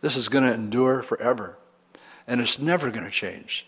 [0.00, 1.58] This is going to endure forever,
[2.28, 3.66] and it's never going to change.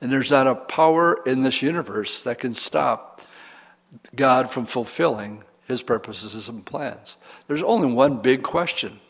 [0.00, 3.20] And there's not a power in this universe that can stop
[4.14, 5.42] God from fulfilling
[5.72, 7.16] his purposes and plans.
[7.48, 9.00] There's only one big question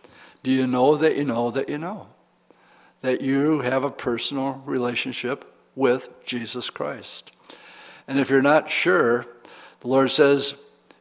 [0.42, 2.06] Do you know that you know that you know?
[3.02, 5.44] That you have a personal relationship
[5.74, 7.32] with Jesus Christ.
[8.06, 9.26] And if you're not sure,
[9.80, 10.54] the Lord says,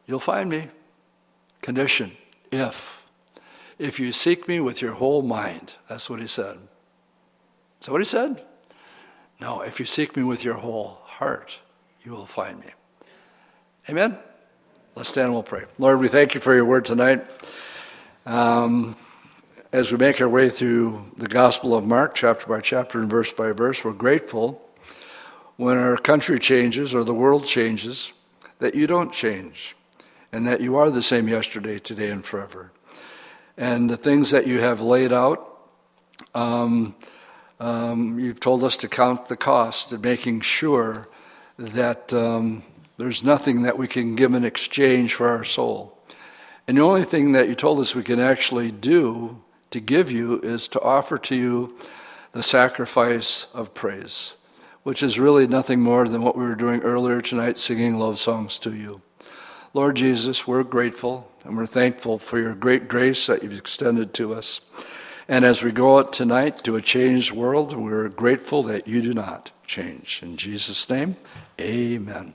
[0.06, 0.68] You'll find me.
[1.62, 2.16] Condition
[2.50, 3.08] if.
[3.78, 5.74] If you seek me with your whole mind.
[5.88, 6.58] That's what he said.
[7.80, 8.42] Is that what he said?
[9.40, 11.58] No, if you seek me with your whole heart,
[12.04, 12.66] you will find me.
[13.88, 14.18] Amen?
[14.94, 15.64] Let's stand and we'll pray.
[15.78, 17.26] Lord, we thank you for your word tonight.
[18.26, 18.94] Um,
[19.72, 23.32] as we make our way through the Gospel of Mark, chapter by chapter and verse
[23.32, 24.60] by verse, we're grateful
[25.56, 28.12] when our country changes or the world changes
[28.58, 29.74] that you don't change
[30.30, 32.70] and that you are the same yesterday, today, and forever.
[33.56, 35.58] And the things that you have laid out,
[36.34, 36.94] um,
[37.58, 41.08] um, you've told us to count the cost and making sure
[41.56, 42.62] that um,
[42.96, 45.98] there's nothing that we can give in exchange for our soul.
[46.68, 50.40] And the only thing that you told us we can actually do to give you
[50.40, 51.76] is to offer to you
[52.32, 54.36] the sacrifice of praise,
[54.82, 58.58] which is really nothing more than what we were doing earlier tonight, singing love songs
[58.60, 59.02] to you.
[59.74, 64.34] Lord Jesus, we're grateful and we're thankful for your great grace that you've extended to
[64.34, 64.60] us.
[65.28, 69.14] And as we go out tonight to a changed world, we're grateful that you do
[69.14, 70.20] not change.
[70.22, 71.16] In Jesus' name,
[71.60, 72.34] amen.